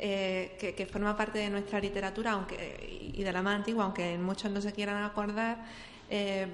[0.00, 4.50] eh, que, forma parte de nuestra literatura aunque y de la más antigua, aunque muchos
[4.50, 5.58] no se quieran acordar,
[6.10, 6.48] eh,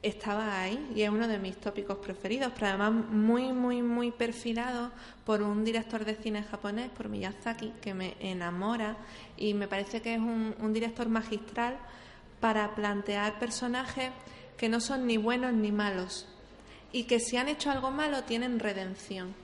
[0.00, 4.92] estaba ahí y es uno de mis tópicos preferidos, pero además muy, muy, muy perfilado
[5.26, 8.96] por un director de cine japonés, por Miyazaki, que me enamora
[9.36, 11.76] y me parece que es un director magistral
[12.40, 14.10] para plantear personajes
[14.56, 16.26] que no son ni buenos ni malos
[16.92, 19.34] y que si han hecho algo malo tienen redención.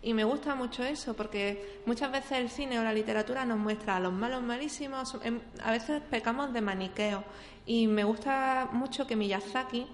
[0.00, 3.96] Y me gusta mucho eso porque muchas veces el cine o la literatura nos muestra
[3.96, 7.24] a los malos malísimos, em, a veces pecamos de maniqueo
[7.66, 9.86] y me gusta mucho que Miyazaki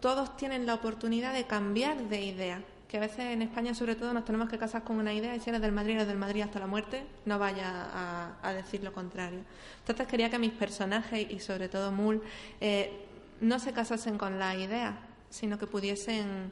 [0.00, 4.14] todos tienen la oportunidad de cambiar de idea que a veces en España sobre todo
[4.14, 6.40] nos tenemos que casar con una idea y si eres del Madrid, eres del Madrid
[6.40, 9.40] hasta la muerte, no vaya a, decir lo contrario.
[9.80, 12.22] Entonces quería que mis personajes y sobre todo Mul
[12.60, 13.04] eh,
[13.42, 16.50] no se casasen con la idea, sino que pudiesen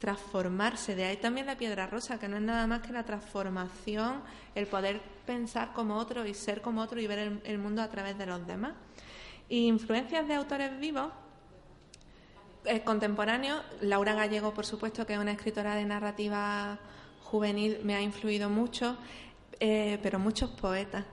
[0.00, 0.96] transformarse.
[0.96, 4.22] De ahí también la piedra rosa, que no es nada más que la transformación,
[4.56, 7.88] el poder pensar como otro y ser como otro y ver el, el mundo a
[7.88, 8.72] través de los demás.
[9.48, 11.12] Y influencias de autores vivos,
[12.84, 16.78] contemporáneo, Laura Gallego, por supuesto, que es una escritora de narrativa
[17.22, 18.96] juvenil, me ha influido mucho,
[19.60, 21.04] eh, pero muchos poetas.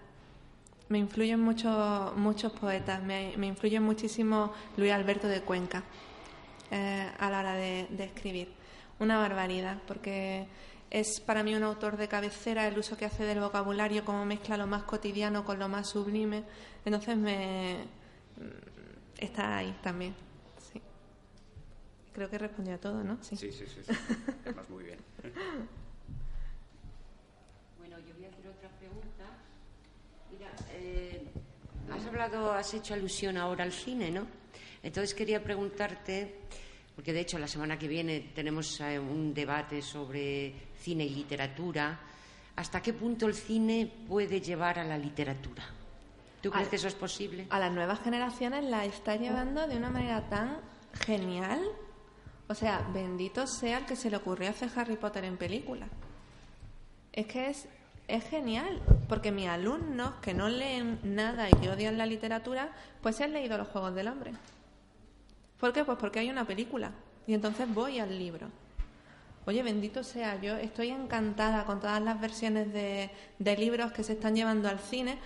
[0.89, 5.83] Me influyen muchos muchos poetas, me, me, influye muchísimo Luis Alberto de Cuenca
[6.71, 8.49] eh, a la hora de, escribir.
[8.99, 10.47] Una barbaridad, porque
[10.91, 14.57] es para mí un autor de cabecera, el uso que hace del vocabulario, cómo mezcla
[14.57, 16.43] lo más cotidiano con lo más sublime.
[16.85, 17.85] Entonces me
[18.37, 20.15] mm, está ahí también.
[22.13, 23.17] Creo que respondió a todo, ¿no?
[23.23, 23.65] Sí, sí, sí.
[23.67, 23.81] sí,
[24.45, 24.99] Además, muy bien.
[27.79, 29.25] Bueno, yo voy a hacer otra pregunta.
[30.31, 31.21] Mira, eh,
[31.91, 34.25] has hablado, has hecho alusión ahora al cine, ¿no?
[34.81, 36.39] Entonces quería preguntarte,
[36.95, 41.99] porque de hecho la semana que viene tenemos eh, un debate sobre cine y literatura,
[42.55, 45.63] ¿hasta qué punto el cine puede llevar a la literatura?
[46.41, 47.47] ¿Tú crees A- que eso es posible?
[47.49, 50.57] A las nuevas generaciones la está llevando de una manera tan
[51.05, 51.61] genial.
[52.47, 55.87] O sea, bendito sea el que se le ocurrió hacer Harry Potter en película.
[57.13, 57.67] Es que es,
[58.07, 62.71] es genial, porque mis alumnos que no leen nada y que odian la literatura,
[63.01, 64.33] pues se han leído los Juegos del Hambre.
[65.59, 65.85] ¿Por qué?
[65.85, 66.91] Pues porque hay una película.
[67.25, 68.47] Y entonces voy al libro.
[69.45, 74.13] Oye, bendito sea, yo estoy encantada con todas las versiones de, de libros que se
[74.13, 75.17] están llevando al cine,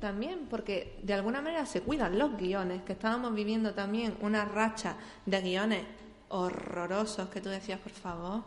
[0.00, 4.96] también porque de alguna manera se cuidan los guiones, que estábamos viviendo también una racha
[5.26, 5.84] de guiones
[6.30, 8.42] horrorosos que tú decías, por favor,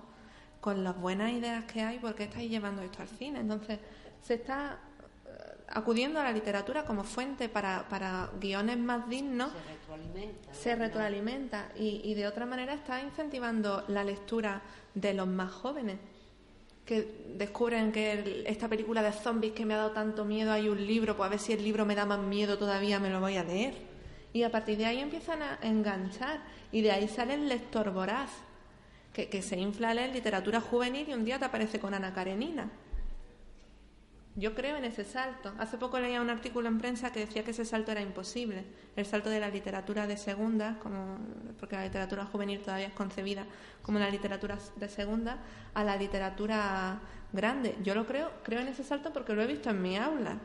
[0.59, 3.39] con las buenas ideas que hay, ¿por qué estáis llevando esto al cine?
[3.41, 3.79] Entonces,
[4.21, 4.79] se está
[5.27, 5.29] eh,
[5.67, 10.53] acudiendo a la literatura como fuente para, para guiones más dignos Se retroalimenta.
[10.53, 14.61] se retroalimenta y, y de otra manera está incentivando la lectura
[14.95, 15.97] de los más jóvenes
[16.85, 20.67] que descubren que el- esta película de zombies que me ha dado tanto miedo hay
[20.69, 23.19] un libro, pues a ver si el libro me da más miedo todavía, me lo
[23.21, 23.73] voy a leer.
[24.33, 28.31] Y a partir de ahí empiezan a enganchar y de ahí sale el lector voraz,
[29.13, 32.69] que, que se infla a literatura juvenil y un día te aparece con Ana Karenina.
[34.35, 35.53] Yo creo en ese salto.
[35.59, 38.65] Hace poco leía un artículo en prensa que decía que ese salto era imposible.
[38.95, 41.19] El salto de la literatura de segunda, como,
[41.59, 43.45] porque la literatura juvenil todavía es concebida
[43.83, 45.37] como una literatura de segunda,
[45.75, 46.99] a la literatura
[47.31, 47.77] grande.
[47.83, 50.39] Yo lo creo, creo en ese salto porque lo he visto en mi aula.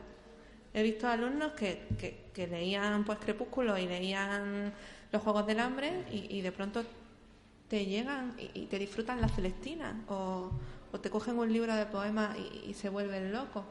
[0.73, 4.71] He visto alumnos que, que, que leían pues Crepúsculo y leían
[5.11, 6.83] Los Juegos del Hambre y, y de pronto
[7.69, 10.51] te llegan y, te disfrutan la Celestina o,
[10.91, 12.35] o te cogen un libro de poemas
[12.67, 13.63] y, se vuelven locos.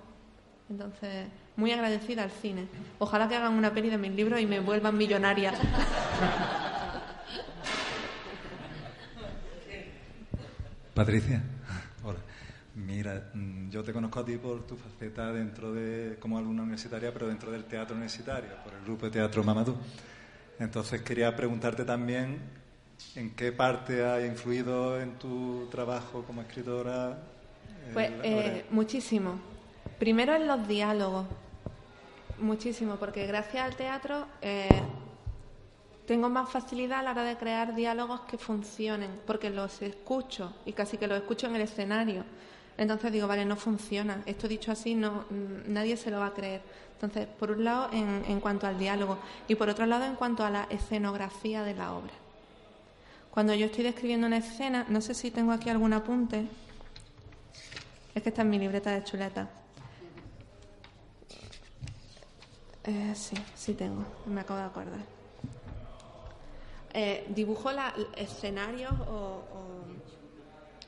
[0.70, 1.26] Entonces,
[1.56, 2.68] muy agradecida al cine.
[2.98, 5.52] Ojalá que hagan una peli de mis libros y me vuelvan millonaria.
[10.94, 11.42] Patricia.
[12.86, 17.12] Mira, mm, yo te conozco a ti por tu faceta dentro de, como alumna universitaria,
[17.12, 19.76] pero dentro del teatro universitario, por el grupo de teatro Mamadou.
[20.60, 22.38] Entonces quería preguntarte también
[23.16, 27.18] en qué parte ha influido en tu trabajo como escritora.
[27.88, 29.40] el- Pues eh, muchísimo.
[29.98, 31.26] Primero en los diálogos.
[32.38, 34.68] Muchísimo, porque gracias al teatro eh,
[36.06, 40.72] tengo más facilidad a la hora de crear diálogos que funcionen, porque los escucho y
[40.72, 42.24] casi que los escucho en el escenario.
[42.78, 44.22] Entonces digo, vale, no funciona.
[44.24, 46.62] Esto dicho así, no, mm, nadie se lo va a creer.
[46.94, 50.50] Entonces, por un lado, en, cuanto al diálogo y por otro lado, en cuanto a
[50.50, 52.12] la escenografía de la obra.
[53.30, 56.46] Cuando yo estoy describiendo una escena, no sé si tengo aquí algún apunte.
[58.14, 59.48] Es que está en mi libreta de chuleta.
[62.84, 64.04] Eh, sí, sí tengo.
[64.26, 65.00] Me acabo de acordar.
[66.94, 69.42] Eh, dibujo la, escenarios o-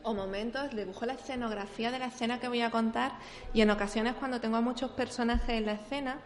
[0.02, 3.12] o momentos, dibujo la escenografía de la escena que voy a contar
[3.52, 6.18] y en ocasiones cuando tengo a muchos personajes en la escena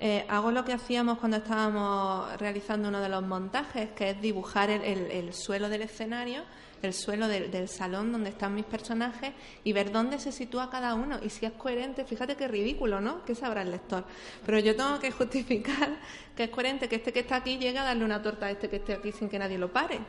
[0.00, 4.68] eh, hago lo que hacíamos cuando estábamos realizando uno de los montajes, que es dibujar
[4.70, 6.42] el, el- el suelo del escenario,
[6.82, 10.94] el suelo del, del salón donde están mis personajes y ver dónde se sitúa cada
[10.94, 12.04] uno y si es coherente.
[12.04, 13.24] Fíjate qué ridículo, ¿no?
[13.24, 14.04] ¿Qué sabrá el lector?
[14.44, 15.90] Pero yo tengo que justificar
[16.36, 18.68] que es coherente que este que está aquí llegue a darle una torta a este
[18.68, 20.00] que esté aquí sin que nadie lo pare.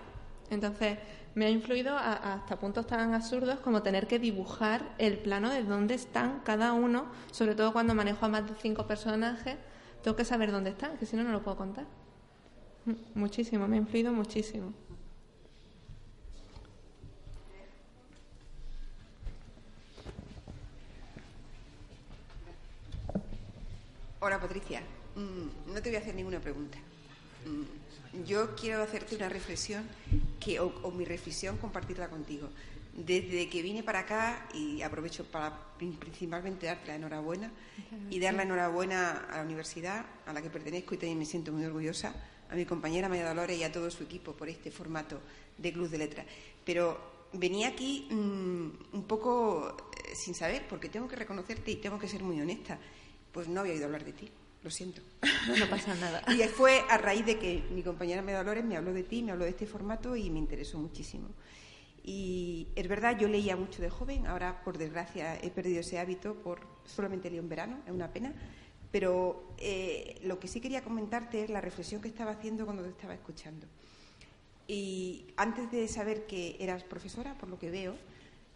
[0.50, 0.98] Entonces,
[1.36, 5.64] me ha influido a- hasta puntos tan absurdos como tener que dibujar el plano de
[5.64, 9.58] dónde están cada uno, sobre todo cuando manejo a más de cinco personajes,
[10.04, 11.86] tengo que saber dónde están, que si no, no lo puedo contar.
[12.86, 14.74] Mm, Muchísimo, me ha influido muchísimo.
[24.20, 24.82] Hola Patricia,
[25.16, 26.78] Mm, no te voy a hacer ninguna pregunta.
[28.26, 29.88] Yo quiero hacerte una reflexión
[30.40, 32.50] que, o, mi reflexión compartirla contigo.
[32.96, 37.52] Desde que vine para acá y aprovecho para prin- principalmente darte la enhorabuena
[38.12, 41.52] y dar la enhorabuena a la universidad a la que pertenezco y también me siento
[41.52, 42.14] muy orgullosa,
[42.52, 45.20] a mi compañera María Dolores y a todo su equipo por este formato
[45.58, 46.28] de Club de Letras.
[46.64, 51.98] Pero venía aquí mm, un poco eh, sin saber, porque tengo que reconocerte y tengo
[51.98, 52.78] que ser muy honesta.
[53.32, 54.30] Pues no había oído hablar de ti,
[54.64, 55.02] lo siento.
[55.60, 56.24] No pasa nada.
[56.34, 59.32] Y fue a raíz de que mi compañera María Dolores me habló de ti, me
[59.32, 61.30] habló de este formato y me interesó muchísimo.
[62.04, 66.36] Y es verdad, yo leía mucho de joven, ahora por desgracia he perdido ese hábito,
[66.36, 68.34] por solamente leo en verano, es una pena.
[68.92, 72.90] Pero eh, lo que sí quería comentarte es la reflexión que estaba haciendo cuando te
[72.90, 73.68] estaba escuchando.
[74.68, 77.96] Y antes de saber que eras profesora, por lo que veo,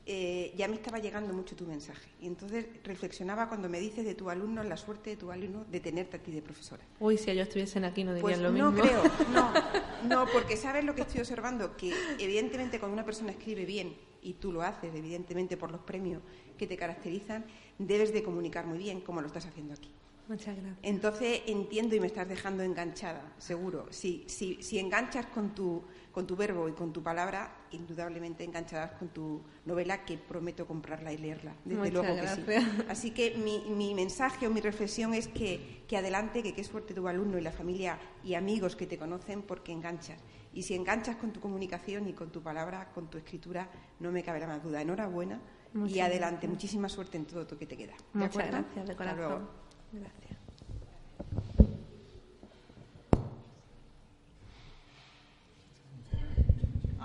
[0.08, 2.10] eh, ya me estaba llegando mucho tu mensaje.
[2.22, 5.80] Y entonces reflexionaba cuando me dices de tu alumno, la suerte de tu alumno de
[5.80, 6.84] tenerte a ti de profesora.
[7.00, 8.72] Uy, si ellos estuviesen aquí no dirían Pues lo mismo.
[8.72, 9.04] no creo,
[9.34, 9.52] no,
[10.08, 14.34] no, porque sabes lo que estoy observando, que evidentemente cuando una persona escribe bien, y
[14.34, 16.22] tú lo haces, evidentemente por los premios
[16.58, 17.46] que te caracterizan,
[17.78, 19.92] debes de comunicar muy bien, como lo estás haciendo aquí.
[20.28, 20.78] Muchas gracias.
[20.84, 23.88] Entonces entiendo y me estás dejando enganchada, seguro.
[23.92, 25.84] Si, si, si enganchas con tu,
[26.18, 31.14] con tu verbo y con tu palabra, indudablemente engancharás con tu novela, que prometo comprarla
[31.14, 31.54] y leerla.
[31.64, 32.48] Desde Muchas luego que gracias.
[32.48, 32.84] sí.
[32.90, 36.96] Así que mi, mi mensaje o mi reflexión es que, que adelante, que qué suerte
[36.96, 40.18] tu alumno y la familia y amigos que te conocen porque enganchas.
[40.56, 44.24] Y si enganchas con tu comunicación y con tu palabra, con tu escritura, no me
[44.24, 44.82] cabe la más duda.
[44.82, 45.40] Enhorabuena
[45.86, 46.48] y adelante.
[46.48, 46.50] gracias.
[46.50, 47.94] Muchísima suerte en todo lo que te queda.
[47.94, 48.52] ¿De Muchas acuerdo?
[48.54, 49.20] gracias, de Hasta corazón.
[49.20, 49.50] luego.
[49.92, 50.38] Gracias.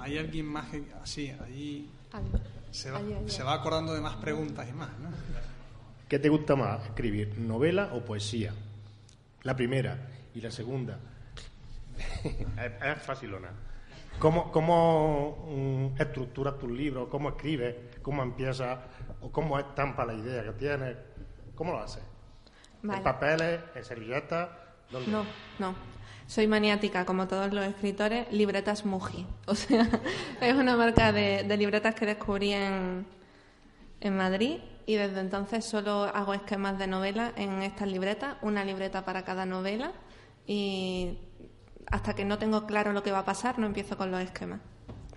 [0.03, 0.85] ¿Hay alguien más que.?
[1.05, 2.41] Sí, ahí Algo.
[2.73, 3.31] se va, Allí, allí.
[3.31, 5.09] se va acordando de más preguntas y más, ¿no?
[6.09, 8.53] ¿Qué te gusta más, escribir, novela o poesía?
[9.45, 10.99] La primera y la segunda.
[12.85, 13.51] es, facilona.
[14.19, 17.09] ¿Cómo, cómo mm, estructuras tus libros?
[17.09, 17.77] ¿Cómo escribes?
[18.03, 18.79] ¿Cómo empiezas?
[19.21, 20.97] ¿O cómo estampa la idea que tienes?
[21.55, 22.03] ¿Cómo lo haces?
[22.83, 22.99] Vale.
[22.99, 23.61] ¿En papeles?
[23.75, 24.49] ¿En servilletas?
[25.07, 25.25] No,
[25.59, 25.75] no.
[26.33, 29.27] Soy maniática, como todos los escritores, libretas Muji.
[29.47, 29.87] O sea,
[30.41, 33.05] es una marca de, libretas que descubrí en,
[34.01, 39.05] en Madrid y desde entonces solo hago esquemas de novela en estas libretas, una libreta
[39.05, 39.93] para cada novela
[40.47, 41.19] y
[41.91, 44.61] hasta que no tengo claro lo que va a pasar no empiezo con los esquemas.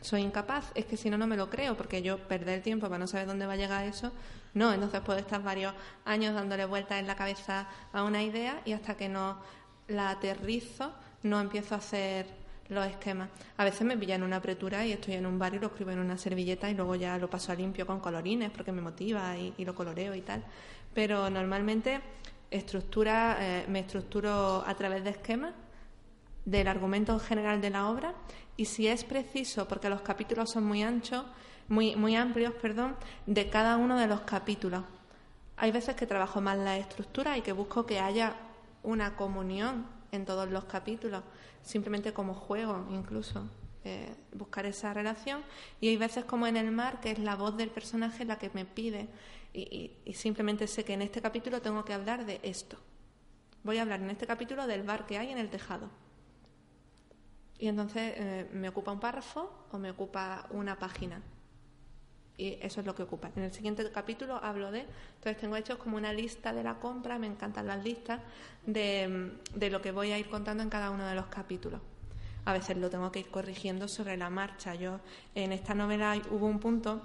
[0.01, 2.99] Soy incapaz, es que si no, no me lo creo, porque yo perder tiempo para
[2.99, 4.11] no saber dónde va a llegar eso,
[4.53, 8.73] no, entonces puedo estar varios años dándole vueltas en la cabeza a una idea y
[8.73, 9.37] hasta que no
[9.87, 10.93] la aterrizo
[11.25, 12.27] no empiezo a hacer
[12.69, 13.29] los esquemas.
[13.57, 15.91] A veces me pilla en una apretura y estoy en un bar y lo escribo
[15.91, 19.37] en una servilleta y luego ya lo paso a limpio con colorines porque me motiva
[19.37, 20.43] y, y lo coloreo y tal.
[20.93, 22.01] Pero normalmente
[22.49, 25.53] estructura, eh, me estructuro a través de esquemas
[26.45, 28.13] del argumento general de la obra
[28.55, 31.25] y si es preciso, porque los capítulos son muy anchos,
[31.67, 32.95] muy, muy amplios, perdón,
[33.25, 34.83] de cada uno de los capítulos.
[35.57, 38.35] Hay veces que trabajo más la estructura y que busco que haya
[38.83, 41.23] una comunión en todos los capítulos,
[41.61, 43.47] simplemente como juego incluso,
[43.83, 45.43] eh, buscar esa relación.
[45.79, 48.49] Y hay veces como en el mar, que es la voz del personaje la que
[48.53, 49.07] me pide
[49.55, 52.77] y, simplemente sé que en este capítulo tengo que hablar de esto.
[53.63, 55.89] Voy a hablar en este capítulo del bar que hay en el tejado.
[57.57, 61.21] Y entonces eh, me ocupa un párrafo o me ocupa una página.
[62.37, 63.31] Y eso es lo que ocupa.
[63.35, 64.85] En el siguiente capítulo hablo de.
[65.15, 68.19] Entonces tengo hechos como una lista de la compra, me encantan las listas,
[68.65, 71.81] de, de lo que voy a ir contando en cada uno de los capítulos.
[72.43, 74.75] A veces lo tengo que ir corrigiendo sobre la marcha.
[74.75, 74.99] Yo
[75.33, 77.01] en esta novela hubo un punto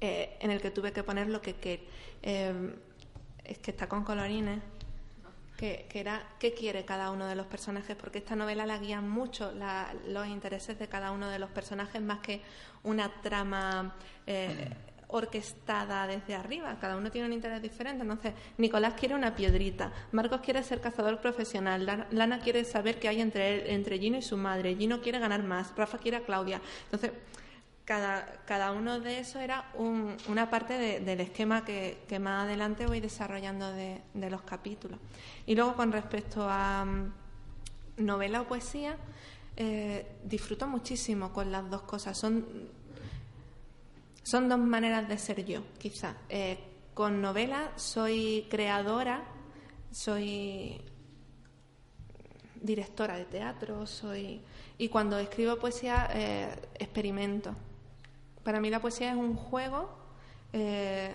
[0.00, 1.86] eh, en el que tuve que poner lo que, que
[2.22, 2.74] eh,
[3.44, 4.60] es que está con colorines
[5.60, 9.52] que, era qué quiere cada uno de los personajes, porque esta novela la guían mucho
[9.52, 12.40] la- los intereses de cada uno de los personajes más que
[12.82, 13.94] una trama
[14.26, 14.70] eh,
[15.08, 16.78] orquestada desde arriba.
[16.80, 18.02] Cada uno tiene un interés diferente.
[18.02, 23.20] Entonces, Nicolás quiere una piedrita, Marcos quiere ser cazador profesional, Lana quiere saber qué hay
[23.20, 26.60] entre él, entre Gino y su madre, Gino quiere ganar más, Rafa quiere a Claudia.
[26.84, 27.10] Entonces,
[27.90, 32.86] cada, cada uno de eso era un- una parte de- del esquema que, más adelante
[32.86, 35.00] voy desarrollando de, los capítulos.
[35.44, 38.96] Y luego con respecto a mm, novela o poesía,
[39.56, 42.16] eh, disfruto muchísimo con las dos cosas.
[42.16, 42.46] Son,
[44.22, 46.14] son dos maneras de ser yo, quizá.
[46.28, 46.60] Eh,
[46.94, 49.24] con novela soy creadora,
[49.90, 50.80] soy
[52.54, 54.42] directora de teatro, soy
[54.78, 57.56] y cuando escribo poesía eh, experimento.
[58.44, 59.90] Para mí la poesía es un juego
[60.52, 61.14] eh,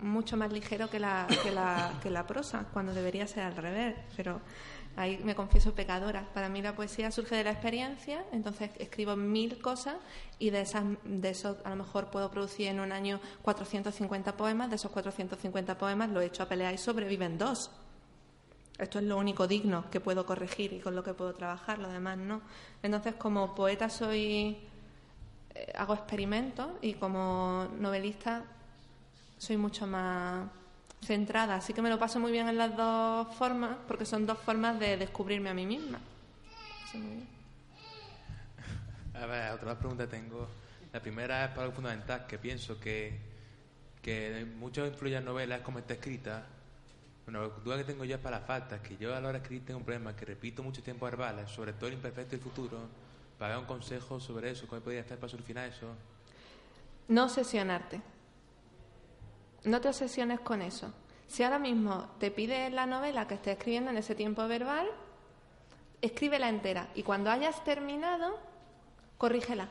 [0.00, 3.94] mucho más ligero que la, que, la, que la prosa, cuando debería ser al revés,
[4.16, 4.40] pero
[4.96, 6.28] ahí me confieso pecadora.
[6.34, 9.96] Para mí la poesía surge de la experiencia, entonces escribo mil cosas
[10.38, 14.70] y de esas de esos a lo mejor puedo producir en un año 450 poemas,
[14.70, 17.70] de esos 450 poemas lo he hecho a pelear y sobreviven dos.
[18.78, 21.88] Esto es lo único digno que puedo corregir y con lo que puedo trabajar, lo
[21.88, 22.40] demás no.
[22.82, 24.58] Entonces, como poeta soy
[25.74, 28.44] hago experimentos y como novelista
[29.38, 30.48] soy mucho más
[31.04, 34.38] centrada, así que me lo paso muy bien en las dos formas, porque son dos
[34.38, 35.98] formas de descubrirme a mí misma.
[39.14, 40.48] A ver, otra pregunta tengo.
[40.92, 43.18] La primera es para algo fundamental, que pienso que,
[44.00, 46.44] que mucho influye en novelas como está escrita.
[47.24, 49.38] Bueno, la duda que tengo yo es para las faltas, que yo a la hora
[49.38, 52.38] de escribir tengo un problema, que repito mucho tiempo verbales, sobre todo el imperfecto y
[52.38, 52.88] el futuro,
[53.42, 55.88] para dar un consejo sobre eso, cómo podría hacer para solucionar eso.
[57.08, 58.00] No obsesionarte.
[59.64, 60.94] No te obsesiones con eso.
[61.26, 64.86] Si ahora mismo te pide la novela que estés escribiendo en ese tiempo verbal,
[66.00, 68.38] escríbela entera y cuando hayas terminado,
[69.18, 69.68] corrígela.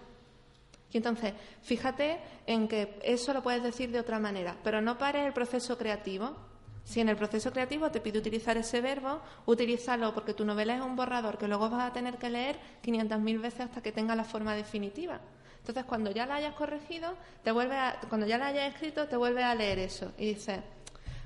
[0.91, 5.25] Y entonces, fíjate en que eso lo puedes decir de otra manera, pero no pares
[5.25, 6.35] el proceso creativo.
[6.83, 10.81] Si en el proceso creativo te pide utilizar ese verbo, utilízalo porque tu novela es
[10.81, 14.23] un borrador que luego vas a tener que leer 500.000 veces hasta que tenga la
[14.23, 15.19] forma definitiva.
[15.59, 17.13] Entonces, cuando ya la hayas corregido,
[17.43, 20.59] te vuelve a, cuando ya la hayas escrito, te vuelve a leer eso y dices,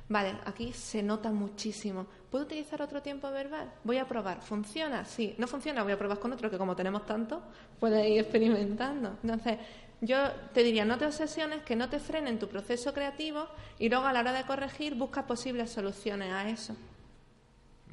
[0.10, 2.06] vale, aquí se nota muchísimo.
[2.30, 3.72] ¿Puedo utilizar otro tiempo verbal?
[3.86, 4.42] Voy a probar.
[4.42, 5.06] ¿Funciona?
[5.06, 5.36] Sí.
[5.38, 5.84] ¿No funciona?
[5.84, 7.42] Voy a probar con otro que como tenemos tanto,
[7.80, 9.18] puedes ir experimentando.
[9.24, 9.58] Entonces,
[10.02, 13.48] yo te diría, no te obsesiones, que no te frenen tu proceso creativo
[13.80, 16.76] y luego a la hora de corregir busca posibles soluciones a eso.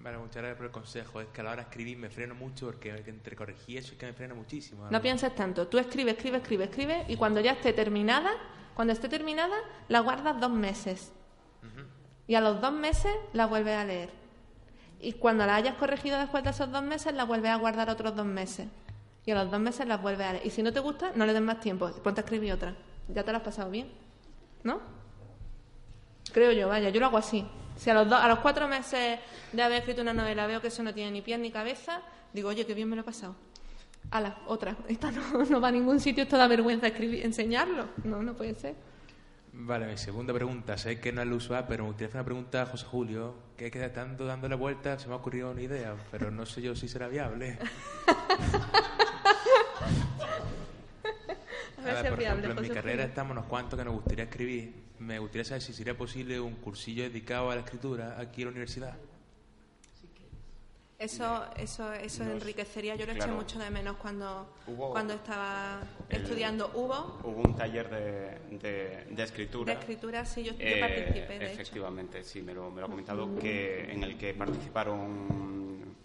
[0.03, 1.21] Vale, muchas gracias por el consejo.
[1.21, 3.99] Es que a la hora de escribir me freno mucho porque entre corregir eso es
[3.99, 4.89] que me frena muchísimo.
[4.91, 5.69] No pienses tanto.
[5.69, 8.31] Tú escribe, escribe, escribe, escribe y cuando ya esté terminada,
[8.75, 9.57] cuando esté terminada,
[9.89, 11.13] la guardas dos meses.
[12.27, 14.11] Y a los dos meses la vuelves a leer.
[15.01, 18.15] Y cuando la hayas corregido después de esos dos meses, la vuelves a guardar otros
[18.17, 18.69] dos meses.
[19.25, 20.47] Y a los dos meses la vuelves a leer.
[20.47, 21.91] Y si no te gusta, no le des más tiempo.
[22.03, 22.75] Ponte a escribir otra.
[23.09, 23.89] Ya te la has pasado bien.
[24.65, 24.81] ¿No?
[26.33, 27.47] Creo yo, vaya, yo lo hago así.
[27.77, 29.19] Si a los, dos, a los cuatro meses
[29.53, 32.01] de haber escrito una novela veo que eso no tiene ni pies ni cabeza,
[32.33, 33.35] digo, oye, qué bien me lo he pasado.
[34.11, 34.77] A la otra.
[34.89, 37.87] Esta no, no va a ningún sitio, esto da vergüenza escribir, enseñarlo.
[38.05, 38.75] No, no puede ser.
[39.55, 40.79] Vale, mi segunda pregunta.
[40.79, 43.35] Sé que no es lo usual, pero me gustaría hacer una pregunta a José Julio,
[43.57, 46.63] que es que tanto dándole vuelta se me ha ocurrido una idea, pero no sé
[46.63, 47.59] yo si será viable.
[51.91, 54.73] A ver por viable, ejemplo, en mi carrera estamos unos cuantos que nos gustaría escribir.
[54.99, 58.51] Me gustaría saber si sería posible un cursillo dedicado a la escritura aquí en la
[58.53, 58.97] universidad.
[60.99, 62.95] Eso, eso, eso Nos- enriquecería.
[62.95, 63.35] Yo lo eché claro.
[63.35, 66.71] mucho de menos cuando, Hubo cuando estaba el- estudiando.
[66.75, 69.75] Hubo Hubo un taller de, de- de escritura.
[69.75, 71.55] de escritura, sí, yo, yo Eh, participé, de hecho.
[71.61, 75.97] efectivamente, sí, me lo, me lo ha comentado, que, en el que participaron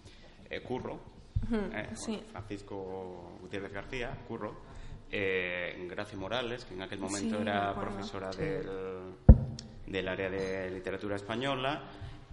[0.49, 0.99] eh, Curro,
[1.51, 2.19] eh, sí.
[2.31, 4.55] Francisco Gutiérrez García, Curro,
[5.11, 8.41] eh, Gracia Morales, que en aquel momento Sí, era profesora Sí.
[8.41, 8.65] del,
[9.85, 11.83] del área de literatura española,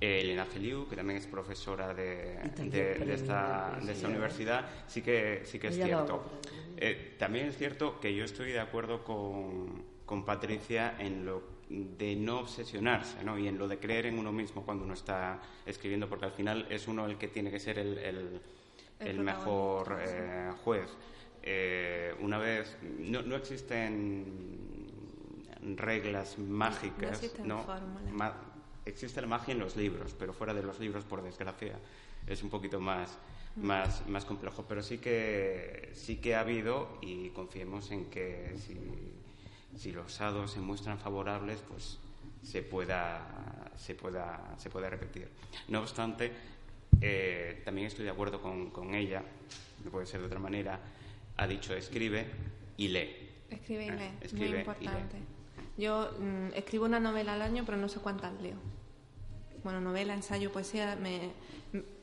[0.01, 2.37] eh, Elena Feliu, que también es profesora de,
[2.71, 4.67] de- esta, de esta universidad.
[4.87, 6.23] sí que, sí que es cierto.
[6.77, 12.15] Eh, también es cierto que yo estoy de acuerdo con, con Patricia en lo de
[12.17, 13.39] no obsesionarse ¿no?
[13.39, 16.67] y en lo de creer en uno mismo cuando uno está escribiendo, porque al final
[16.69, 18.41] es uno el que tiene que ser el, el-
[19.01, 20.91] El el mejor eh, juez.
[21.47, 24.25] Eh, una vez, no, no existen
[25.77, 27.67] reglas mágicas, existen ¿no?
[28.13, 28.35] Ma-
[28.87, 31.79] existe la magia en los libros, pero fuera de los libros, por desgracia,
[32.27, 33.19] es un poquito más,
[33.57, 33.67] Mm.
[33.67, 34.65] más, más complejo.
[34.67, 38.75] Pero sí que, sí que ha habido y confiemos en que si,
[39.79, 41.99] si los hados se muestran favorables, pues
[42.43, 45.29] se pueda, se pueda, se pueda repetir.
[45.69, 46.33] No obstante,
[47.03, 49.23] eh, también estoy de acuerdo con, con ella,
[49.85, 50.81] no puede ser de otra manera,
[51.37, 52.27] ha dicho escribe
[52.77, 53.31] y lee.
[53.51, 55.19] Escribe y Eh, lee, escribe muy importante.
[55.77, 58.57] Yo mm, escribo una novela al año, pero no sé cuántas leo.
[59.63, 61.33] Bueno, novela, ensayo, poesía, me,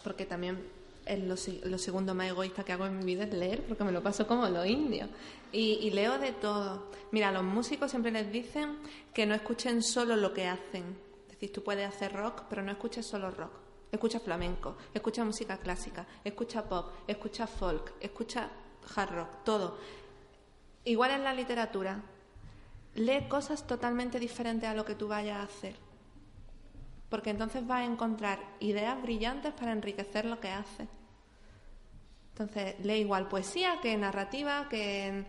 [0.03, 0.59] porque también
[1.05, 1.35] es lo,
[1.69, 4.27] lo segundo más egoísta que hago en mi vida es leer, porque me lo paso
[4.27, 5.09] como los indios.
[5.51, 6.89] Y, y leo de todo.
[7.11, 8.77] Mira, a los músicos siempre les dicen
[9.13, 10.83] que no escuchen solo lo que hacen.
[11.27, 13.51] Es decir, tú puedes hacer rock, pero no escuches solo rock.
[13.91, 18.49] Escucha flamenco, escucha música clásica, escucha pop, escucha folk, escucha
[18.95, 19.77] hard rock, todo.
[20.83, 22.01] Igual en la literatura.
[22.95, 25.75] Lee cosas totalmente diferentes a lo que tú vayas a hacer.
[27.09, 30.87] Porque entonces vas a encontrar ideas brillantes para enriquecer lo que haces.
[32.33, 35.25] Entonces, lee igual poesía que narrativa, que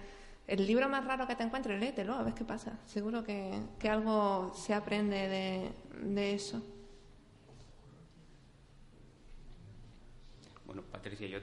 [0.46, 2.78] el libro más raro que te encuentres, léetelo, a ver qué pasa.
[2.86, 5.72] Seguro que, que algo se aprende de,
[6.03, 6.62] de eso.
[10.66, 11.38] Bueno, Patricia, yo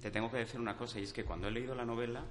[0.00, 2.24] te tengo que decir una cosa, y es que cuando he leído la novela,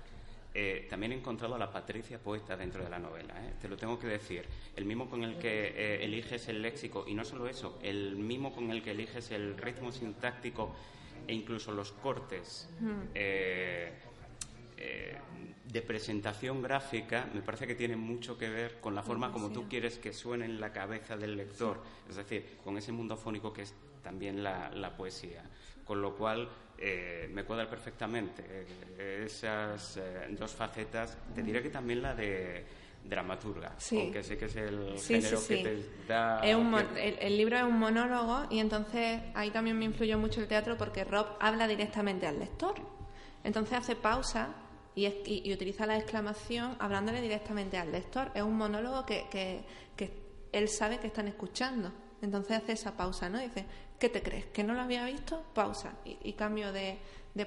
[0.53, 3.33] eh, también he encontrado a la Patricia poeta dentro de la novela.
[3.45, 3.53] ¿eh?
[3.61, 4.45] Te lo tengo que decir.
[4.75, 8.53] El mimo con el que eh, eliges el léxico, y no solo eso, el mimo
[8.53, 10.73] con el que eliges el ritmo sintáctico
[11.27, 12.69] e incluso los cortes.
[13.13, 13.93] eh,
[14.77, 15.17] eh,
[15.65, 19.67] de presentación gráfica me parece que tiene mucho que ver con la forma como tú
[19.67, 23.63] quieres que suene en la cabeza del lector, es decir, con ese mundo fónico que
[23.63, 25.43] es también la, la poesía.
[25.83, 26.47] Con lo cual,
[26.77, 28.43] eh, me cuadra perfectamente.
[28.97, 32.65] Eh, esas eh, dos facetas, te diré que también la de
[33.03, 33.99] dramaturga, Sí.
[33.99, 35.63] aunque sé que es el Sí, género sí, sí.
[35.63, 36.39] que te da...
[36.43, 40.17] Es un mon- el, el libro es un monólogo y entonces ahí también me influyó
[40.17, 42.73] mucho el teatro porque Rob habla directamente al lector.
[43.43, 44.49] Entonces hace pausa
[44.95, 48.31] y, es- y- y utiliza la exclamación hablándole directamente al lector.
[48.33, 49.63] Es un monólogo que, que-
[49.95, 50.11] que
[50.51, 51.91] él sabe que están escuchando.
[52.23, 53.37] Entonces hace esa pausa, ¿no?
[53.39, 53.65] Dice,
[53.99, 54.45] ¿qué te crees?
[54.47, 55.43] ¿Que no lo había visto?
[55.53, 55.93] Pausa.
[56.05, 56.99] Y, cambio de,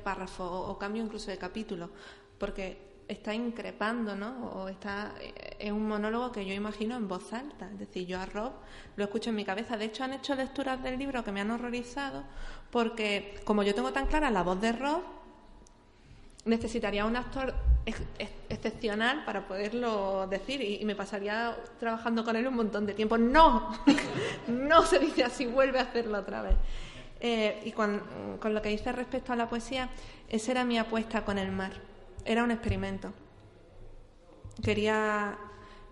[0.02, 1.90] párrafo o, o cambio incluso de capítulo.
[2.38, 4.50] Porque está increpando, ¿no?
[4.52, 5.14] O está
[5.58, 8.52] es un monólogo que yo imagino en voz alta, es decir, yo a Rob
[8.96, 9.76] lo escucho en mi cabeza.
[9.76, 12.24] De hecho, han hecho lecturas del libro que me han horrorizado
[12.70, 15.02] porque como yo tengo tan clara la voz de Rob,
[16.48, 17.54] necesitaría un actor
[17.86, 22.94] ex- ex- excepcional para poderlo decir y, me pasaría trabajando con él un montón de
[22.94, 23.18] tiempo.
[23.18, 23.72] No,
[24.48, 26.56] no se dice así, vuelve a hacerlo otra vez.
[27.20, 28.02] Eh, y con,
[28.42, 29.90] lo que dice respecto a la poesía,
[30.28, 31.72] esa era mi apuesta con el mar.
[32.24, 33.12] Era un experimento.
[34.62, 35.38] Quería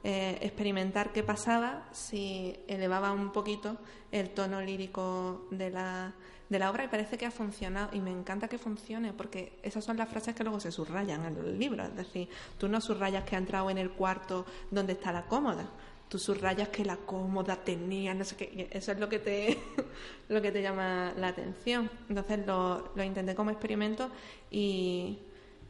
[0.04, 3.76] eh, experimentar qué pasaba si elevaba un poquito
[4.12, 6.14] el tono lírico de la,
[6.48, 9.84] de la obra y parece que ha funcionado y me encanta que funcione porque esas
[9.84, 11.84] son las frases que luego se subrayan en el libro.
[11.84, 12.28] Es decir,
[12.58, 15.68] tú no subrayas que ha entrado en el cuarto donde está la cómoda.
[16.08, 18.68] Tú subrayas que la cómoda tenía, no sé qué.
[18.70, 19.58] Eso es lo que te,
[20.28, 21.90] lo que te llama la atención.
[22.08, 24.10] Entonces lo, lo intenté como experimento
[24.50, 25.18] y,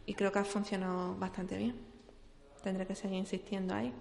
[0.04, 1.74] y creo que ha funcionado bastante bien.
[2.62, 3.92] Tendré que seguir insistiendo ahí.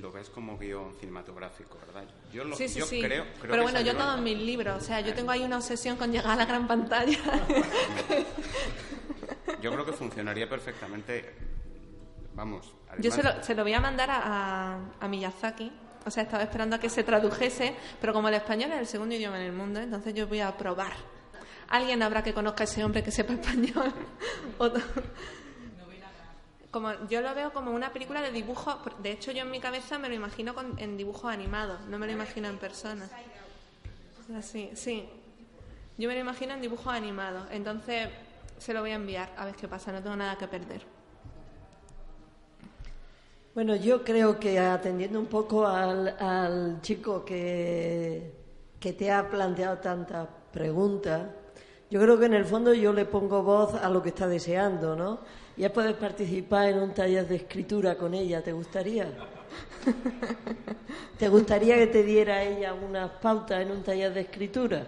[0.00, 2.04] Lo ves como guion cinematográfico, ¿verdad?
[2.32, 3.00] Yo, lo, sí, sí, yo sí.
[3.00, 5.42] creo, creo Pero que bueno, yo salió- todos mis libros, o sea, yo tengo ahí
[5.42, 7.18] una obsesión con llegar a la gran pantalla.
[9.62, 11.34] Yo creo que funcionaría perfectamente.
[12.34, 12.72] Vamos.
[12.98, 14.18] Yo se lo, se lo voy a mandar a,
[14.74, 15.72] a, a Miyazaki.
[16.04, 19.14] O sea, estaba esperando a que se tradujese, pero como el español es el segundo
[19.14, 20.92] idioma en el mundo, entonces yo voy a probar.
[21.68, 23.90] Alguien habrá que conozca a ese hombre que sepa español.
[26.74, 28.80] Como, yo lo veo como una película de dibujo.
[28.98, 32.06] De hecho, yo en mi cabeza me lo imagino con- en dibujos animados, no me
[32.06, 33.08] lo imagino en persona.
[34.36, 35.08] Así, sí.
[35.96, 37.46] Yo me lo imagino en dibujos animados.
[37.52, 38.08] Entonces,
[38.58, 39.92] se lo voy a enviar a ver qué pasa.
[39.92, 40.82] No tengo nada que perder.
[43.54, 48.32] Bueno, yo creo que atendiendo un poco al, al chico que,
[48.80, 51.28] que te ha planteado tantas preguntas,
[51.88, 54.96] yo creo que en el fondo yo le pongo voz a lo que está deseando,
[54.96, 55.20] ¿no?
[55.56, 59.06] Ya puedes participar en un taller de escritura con ella, ¿te gustaría?
[61.18, 64.84] ¿Te gustaría que te diera ella unas pautas en un taller de escritura?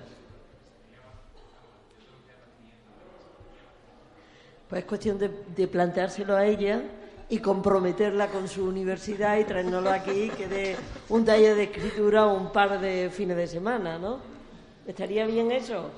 [4.69, 6.83] Pues es cuestión de, de planteárselo a ella
[7.29, 10.77] y comprometerla con su universidad y traérnoslo aquí, que dé
[11.09, 14.19] un taller de escritura o un par de fines de semana, ¿no?
[14.85, 15.91] ¿Estaría bien eso?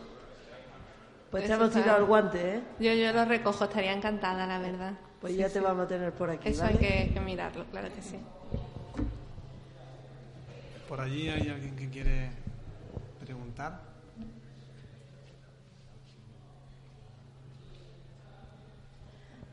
[1.30, 2.62] Pues te hemos tirado el guante, ¿eh?
[2.80, 4.94] Yo, yo lo recojo, estaría encantada, la verdad.
[5.20, 5.60] Pues Sí, ya te sí.
[5.60, 6.74] vamos a tener por aquí, Eso ¿vale?
[6.74, 8.18] hay que, que mirarlo, claro que sí.
[10.88, 12.30] Por allí hay alguien que quiere
[13.20, 13.78] preguntar.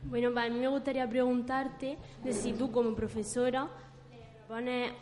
[0.03, 3.67] Bueno, para mí me gustaría preguntarte de si tú como profesora
[4.47, 4.93] propones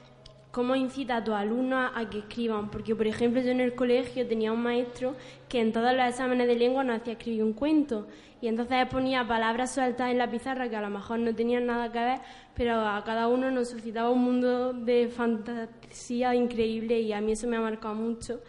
[0.53, 4.27] cómo incita a tus alumnos a que escriban, porque por ejemplo yo en el colegio
[4.27, 5.15] tenía un maestro
[5.49, 8.07] que en todos los exámenes de lengua nos hacía escribir un cuento
[8.39, 11.91] y entonces ponía palabras sueltas en la pizarra que a lo mejor no tenían nada
[11.91, 12.19] que ver,
[12.53, 17.47] pero a cada uno nos suscitaba un mundo de fantasía increíble y a mí eso
[17.47, 18.39] me ha marcado mucho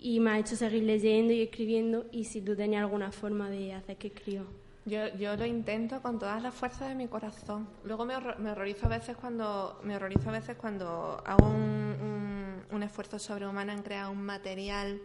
[0.00, 3.74] y me ha hecho seguir leyendo y escribiendo y si tú tenías alguna forma de
[3.74, 4.44] hacer que escriba.
[4.86, 7.66] Yo, yo lo intento con todas las fuerzas de mi corazón.
[7.84, 11.54] Luego me, horror- me horrorizo a veces cuando me horrorizo a veces cuando hago un,
[12.02, 15.00] un- un esfuerzo sobrehumano en crear un material.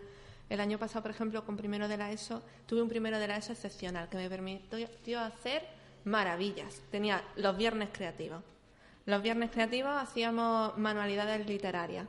[0.49, 3.37] El año pasado, por ejemplo, con primero de la ESO, tuve un primero de la
[3.37, 5.63] ESO excepcional que me permitió hacer
[6.03, 6.81] maravillas.
[6.91, 8.43] Tenía los viernes creativos.
[9.05, 12.05] Los viernes creativos hacíamos manualidades literarias.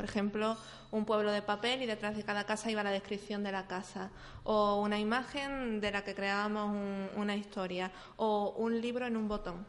[0.00, 0.56] Por ejemplo,
[0.92, 4.08] un pueblo de papel y detrás de cada casa iba la descripción de la casa.
[4.44, 7.92] O una imagen de la que creábamos un- una historia.
[8.16, 9.66] O un libro en un botón.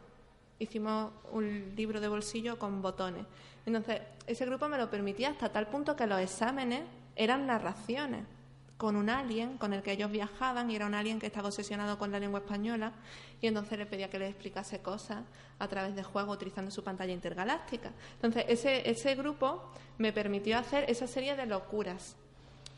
[0.58, 3.26] Hicimos un libro de bolsillo con botones.
[3.66, 6.80] Entonces, ese grupo me lo permitía hasta tal punto que los exámenes
[7.14, 8.24] eran narraciones
[8.82, 12.00] con un alien con el que ellos viajaban y era un alien que estaba obsesionado
[12.00, 12.90] con la lengua española
[13.40, 15.22] y entonces le pedía que le explicase cosas
[15.60, 17.92] a través de juegos utilizando su pantalla intergaláctica.
[18.16, 19.62] Entonces ese, ese grupo
[19.98, 22.16] me permitió hacer esa serie de locuras.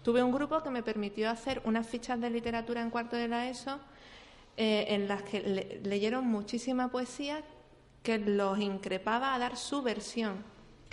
[0.03, 3.49] Tuve un grupo que me permitió hacer unas fichas de literatura en cuarto de la
[3.49, 3.81] ESO
[4.59, 7.43] eh, en las que le- leyeron muchísima poesía
[8.03, 10.45] que los increpaba a dar su versión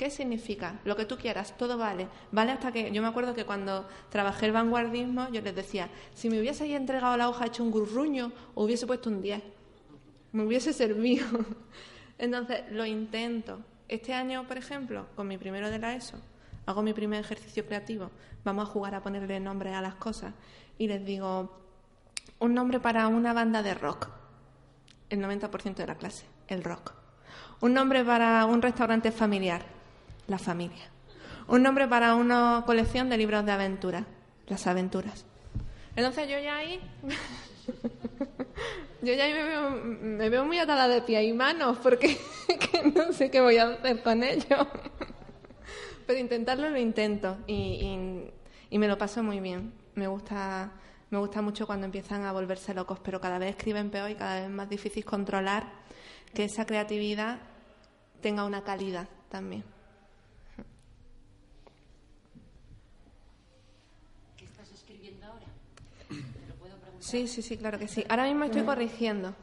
[0.01, 0.79] ¿Qué significa?
[0.83, 2.07] Lo que tú quieras, todo vale.
[2.31, 6.27] Vale hasta que yo me acuerdo que cuando trabajé el vanguardismo yo les decía, si
[6.27, 9.43] me hubiese entregado la hoja hecho un gurruño, hubiese puesto un 10.
[10.31, 11.27] Me hubiese servido.
[12.17, 13.59] Entonces, lo intento.
[13.87, 16.17] Este año, por ejemplo, con mi primero de la ESO,
[16.65, 18.09] hago mi primer ejercicio creativo.
[18.43, 20.33] Vamos a jugar a ponerle nombre a las cosas.
[20.79, 21.59] Y les digo,
[22.39, 24.09] un nombre para una banda de rock.
[25.11, 26.91] El 90% de la clase, el rock.
[27.59, 29.61] Un nombre para un restaurante familiar,
[30.31, 30.89] la familia.
[31.47, 34.05] Un nombre para una colección de libros de aventuras,
[34.47, 35.25] las aventuras.
[35.95, 36.79] Entonces yo ya ahí,
[39.01, 42.17] yo ya ahí me veo, me veo muy atada de pie y manos porque
[42.95, 44.67] no sé qué voy a hacer con ello.
[46.07, 48.31] Pero intentarlo lo intento y,
[48.69, 49.73] y me lo paso muy bien.
[49.95, 50.71] Me gusta,
[51.09, 54.35] me gusta mucho cuando empiezan a volverse locos, pero cada vez escriben peor y cada
[54.35, 55.65] vez es más difícil controlar
[56.33, 57.39] que esa creatividad
[58.21, 59.63] tenga una calidad también.
[64.37, 65.47] ¿Qué estás escribiendo ahora?
[67.11, 68.05] Sí, sí, sí, claro que sí.
[68.07, 69.35] Ahora mismo estoy corrigiendo.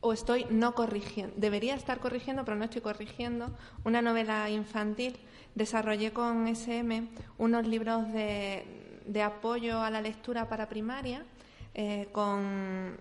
[0.00, 1.34] O estoy no corrigiendo.
[1.38, 3.56] Debería estar corrigiendo, pero no estoy corrigiendo.
[3.84, 5.16] Una novela infantil.
[5.54, 7.08] Desarrollé con SM
[7.38, 11.24] unos libros de, de apoyo a la lectura para primaria.
[11.72, 12.98] Eh, con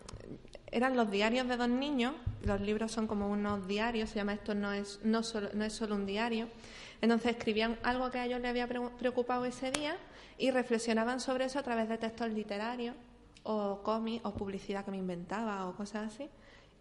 [0.71, 4.55] eran los diarios de dos niños, los libros son como unos diarios, se llama esto
[4.55, 6.47] no es, no solo, no es solo un diario.
[7.01, 9.97] Entonces escribían algo que a ellos les había preocupado ese día
[10.37, 12.95] y reflexionaban sobre eso a través de textos literarios
[13.43, 16.29] o cómics o publicidad que me inventaba o cosas así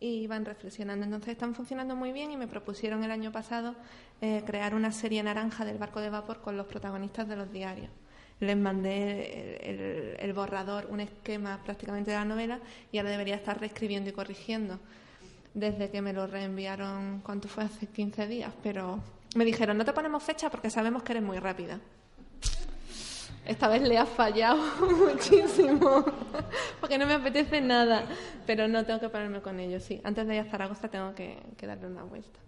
[0.00, 1.04] y iban reflexionando.
[1.04, 3.74] Entonces están funcionando muy bien y me propusieron el año pasado
[4.20, 7.90] eh, crear una serie naranja del barco de vapor con los protagonistas de los diarios
[8.42, 12.58] les mandé el, borrador, un esquema prácticamente de la novela
[12.90, 14.80] y ahora debería estar reescribiendo y corrigiendo
[15.54, 17.64] desde que me lo reenviaron, ¿cuánto fue?
[17.64, 18.98] Hace 15 días, pero
[19.36, 21.78] me dijeron, no te ponemos fecha porque sabemos que eres muy rápida.
[23.44, 24.62] Esta vez le ha fallado
[24.96, 26.04] muchísimo,
[26.80, 28.04] porque no me apetece nada,
[28.46, 30.00] pero no tengo que ponerme con ello, sí.
[30.04, 32.38] Antes de ir a Zaragoza tengo que, que darle una vuelta.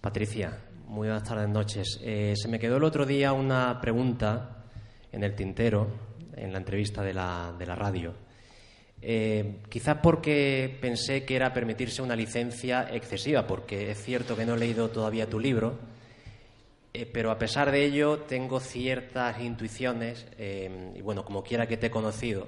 [0.00, 0.56] Patricia,
[0.86, 2.00] muy buenas tardes, noches.
[2.02, 4.64] Eh, se me quedó el otro día una pregunta
[5.12, 5.88] en el tintero,
[6.36, 8.14] en la entrevista de la, de la radio.
[9.02, 14.54] Eh, quizás porque pensé que era permitirse una licencia excesiva, porque es cierto que no
[14.54, 15.78] he leído todavía tu libro,
[16.92, 21.86] eh, pero a pesar de ello tengo ciertas intuiciones, y bueno, como quiera que te
[21.86, 22.46] he conocido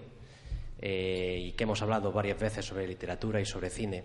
[0.80, 4.04] y que hemos hablado varias veces sobre literatura y sobre cine,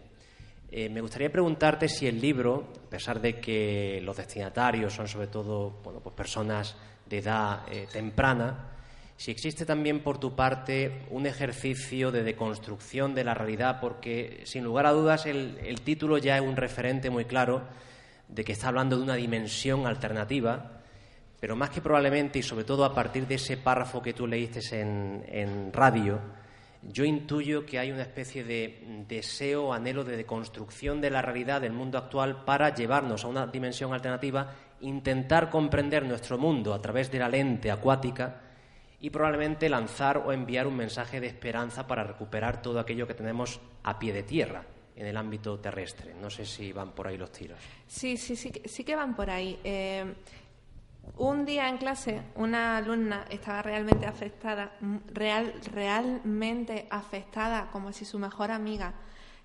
[0.70, 5.28] eh, me gustaría preguntarte si el libro, a pesar de que los destinatarios son sobre
[5.28, 8.74] todo bueno, pues personas de edad eh, temprana,
[9.16, 14.66] si existe también por tu parte un ejercicio de deconstrucción de la realidad, porque sin
[14.66, 17.64] lugar a dudas el, título ya es un referente muy claro
[18.28, 20.82] de que está hablando de una dimensión alternativa,
[21.40, 24.62] pero más que probablemente y sobre todo a partir de ese párrafo que tú leíste
[24.80, 26.20] en radio,
[26.84, 31.74] yo intuyo que hay una especie de deseo, anhelo de deconstrucción de la realidad del
[31.74, 37.20] mundo actual para llevarnos a una dimensión alternativa, intentar comprender nuestro mundo a través de
[37.20, 38.42] la lente acuática
[39.00, 43.60] y probablemente lanzar o enviar un mensaje de esperanza para recuperar todo aquello que tenemos
[43.84, 44.64] a pie de tierra
[44.98, 46.14] en el ámbito terrestre.
[46.16, 47.60] No sé si van por ahí los tiros.
[47.88, 49.60] Sí, sí, sí, sí que van por ahí.
[49.64, 50.16] Eh,
[51.18, 54.74] un día en clase una alumna estaba realmente afectada,
[55.14, 58.96] real, realmente afectada, como si su mejor amiga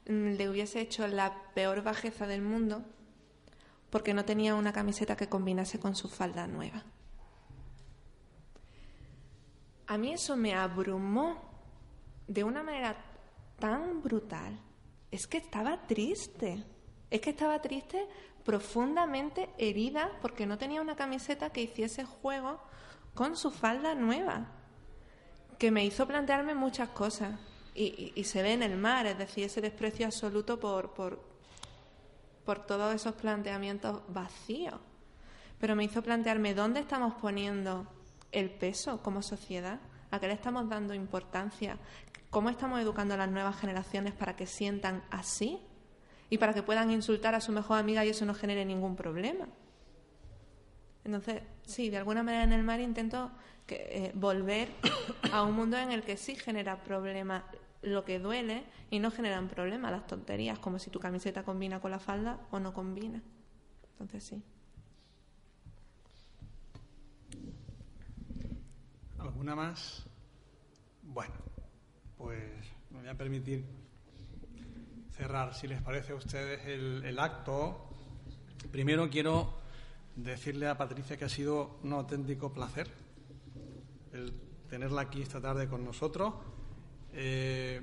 [0.08, 2.82] mm, le hubiese hecho la peor bajeza del mundo
[3.90, 6.82] porque no tenía una camiseta que combinase con su falda nueva.
[9.86, 11.36] A mí eso me abrumó
[12.26, 12.96] de una manera
[13.58, 14.58] tan brutal.
[15.12, 16.64] Es que estaba triste.
[17.10, 18.08] Es que estaba triste
[18.44, 22.58] profundamente herida porque no tenía una camiseta que hiciese juego
[23.14, 24.46] con su falda nueva,
[25.58, 27.38] que me hizo plantearme muchas cosas.
[27.74, 31.22] Y, se ve en el mar, es decir, ese desprecio absoluto por, por,
[32.44, 34.78] por todos esos planteamientos vacíos.
[35.58, 37.86] Pero me hizo plantearme dónde estamos poniendo
[38.30, 39.78] el peso como sociedad,
[40.10, 41.78] a qué le estamos dando importancia,
[42.32, 45.60] cómo estamos educando a las nuevas generaciones para que sientan así
[46.30, 49.46] y para que puedan insultar a su mejor amiga y eso no genere ningún problema.
[51.04, 53.30] Entonces, sí, de alguna manera en el mar intento
[53.68, 54.70] eh, volver
[55.30, 57.44] a un mundo en el que sí genera problema
[57.82, 61.90] lo que duele y no generan problema las tonterías, como si tu camiseta combina con
[61.90, 63.22] la falda o no combina.
[63.90, 64.42] Entonces, sí.
[69.18, 70.06] ¿Alguna más?
[71.02, 71.34] Bueno,
[72.22, 72.40] pues
[72.90, 73.64] me voy a permitir
[75.16, 77.88] cerrar, si les parece a ustedes, el, acto,
[78.70, 79.58] primero quiero
[80.14, 82.88] decirle a Patricia que ha sido un auténtico placer
[84.12, 84.32] el
[84.70, 86.34] tenerla aquí esta tarde con nosotros.
[87.12, 87.80] Eh,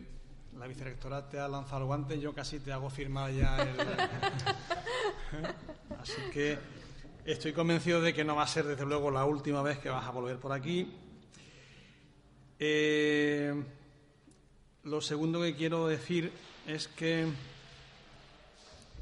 [0.58, 3.76] la vicerectora te ha lanzado el guante, yo casi te hago firmar ya el...
[6.00, 6.58] Así que
[7.26, 10.06] estoy convencido de que no va a ser, desde luego, la última vez que vas
[10.06, 10.96] a volver por aquí.
[12.58, 13.79] Eh,
[14.84, 16.32] lo segundo que quiero decir
[16.66, 17.28] es que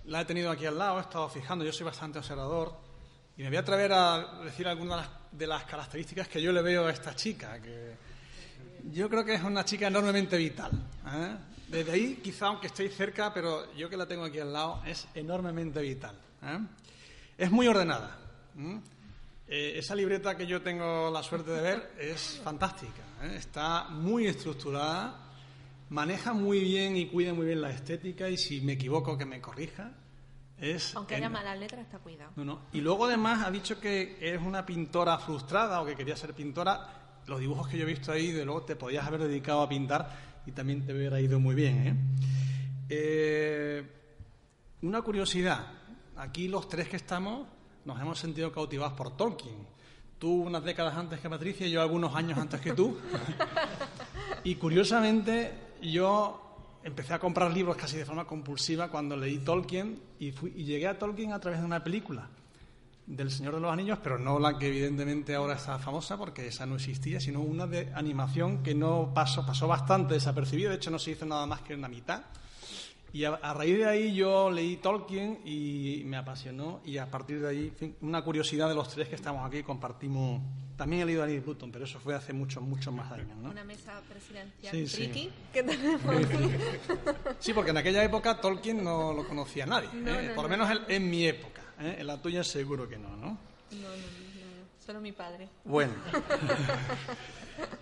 [0.05, 2.73] la he tenido aquí al lado, he estado fijando, yo soy bastante observador
[3.37, 6.87] y me voy a atrever a decir algunas de las características que yo le veo
[6.87, 7.95] a esta chica, que
[8.91, 10.71] yo creo que es una chica enormemente vital.
[11.05, 11.35] ¿eh?
[11.67, 15.07] Desde ahí, quizá aunque estéis cerca, pero yo que la tengo aquí al lado, es
[15.13, 16.15] enormemente vital.
[16.41, 16.59] ¿eh?
[17.37, 18.17] Es muy ordenada.
[19.47, 23.03] Eh, esa libreta que yo tengo la suerte de ver es fantástica.
[23.35, 25.26] Está muy estructurada,
[25.89, 29.41] maneja muy bien y cuida muy bien la estética y si me equivoco que me
[29.41, 29.93] corrija.
[30.57, 32.31] Es Aunque haya malas letras, está cuidado.
[32.73, 37.21] Y luego además ha dicho que es una pintora frustrada o que quería ser pintora
[37.27, 40.09] los dibujos que yo he visto ahí, de luego te podías haber dedicado a pintar
[40.45, 41.87] y también te hubiera ido muy bien.
[41.87, 41.95] ¿eh?
[42.89, 43.83] Eh,
[44.81, 45.67] una curiosidad,
[46.15, 47.47] aquí los tres que estamos
[47.85, 49.67] nos hemos sentido cautivados por Tolkien.
[50.17, 52.97] Tú unas décadas antes que Patricia y yo algunos años antes que tú.
[54.43, 60.31] y curiosamente yo empecé a comprar libros casi de forma compulsiva cuando leí Tolkien y,
[60.31, 62.29] fui, y llegué a Tolkien a través de una película
[63.05, 66.65] del Señor de los Anillos, pero no la que evidentemente ahora está famosa porque esa
[66.65, 70.99] no existía, sino una de animación que no pasó, pasó bastante desapercibida, de hecho no
[70.99, 72.23] se hizo nada más que en la mitad.
[73.17, 77.49] Y a, raíz de ahí yo leí Tolkien y me apasionó y a partir de
[77.49, 80.39] ahí, una curiosidad de los tres que estamos aquí, compartimos...
[80.77, 83.35] También he leído a Neil Button, pero eso fue hace muchos, muchos más años.
[83.41, 83.49] ¿no?
[83.49, 85.99] Una mesa presidencial sí, que tenemos
[87.39, 90.33] Sí, porque en aquella época Tolkien no lo conocía nadie, ¿eh?
[90.35, 91.63] por lo menos en mi época.
[91.79, 91.95] ¿eh?
[91.97, 93.25] En la tuya seguro que no, ¿no?
[93.25, 93.37] No,
[93.71, 94.26] no, no,
[94.87, 95.49] solo mi padre.
[95.65, 95.91] Bueno.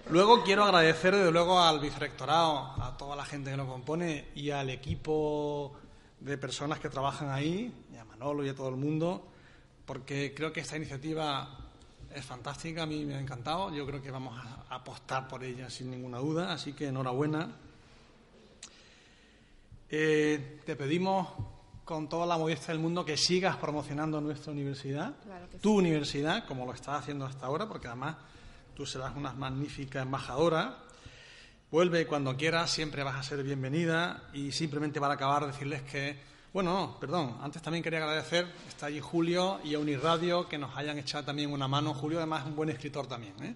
[0.10, 4.50] luego quiero agradecer, desde luego, al vicerrectorado, a toda la gente que lo compone y
[4.50, 5.76] al equipo
[6.20, 9.24] de personas que trabajan ahí, y a Manolo y a todo el mundo,
[9.86, 11.48] porque creo que esta iniciativa
[12.12, 15.70] es fantástica, a mí me ha encantado, yo creo que vamos a apostar por ella
[15.70, 17.52] sin ninguna duda, así que enhorabuena.
[19.92, 21.28] Eh, te pedimos
[21.86, 25.14] con toda la modestia del mundo que sigas promocionando nuestra universidad,
[25.62, 28.18] tu universidad, como lo estás haciendo hasta ahora, porque además
[28.74, 30.80] tú serás una magnífica embajadora.
[31.70, 36.18] Vuelve cuando quieras, siempre vas a ser bienvenida y simplemente para acabar decirles que,
[36.52, 40.76] bueno, no, perdón, antes también quería agradecer, está allí Julio y a Unirradio que nos
[40.76, 41.94] hayan echado también una mano.
[41.94, 43.56] Julio además es un buen escritor también, ¿eh?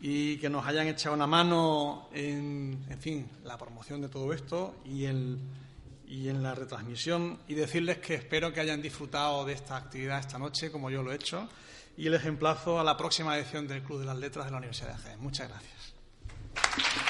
[0.00, 4.74] y que nos hayan echado una mano en, en fin, la promoción de todo esto
[4.84, 5.38] y el
[6.08, 10.38] y en la retransmisión y decirles que espero que hayan disfrutado de esta actividad esta
[10.38, 11.48] noche, como yo lo he hecho,
[11.96, 14.96] y les emplazo a la próxima edición del Club de las Letras de la Universidad
[14.96, 15.20] de Jaén.
[15.20, 17.07] Muchas gracias.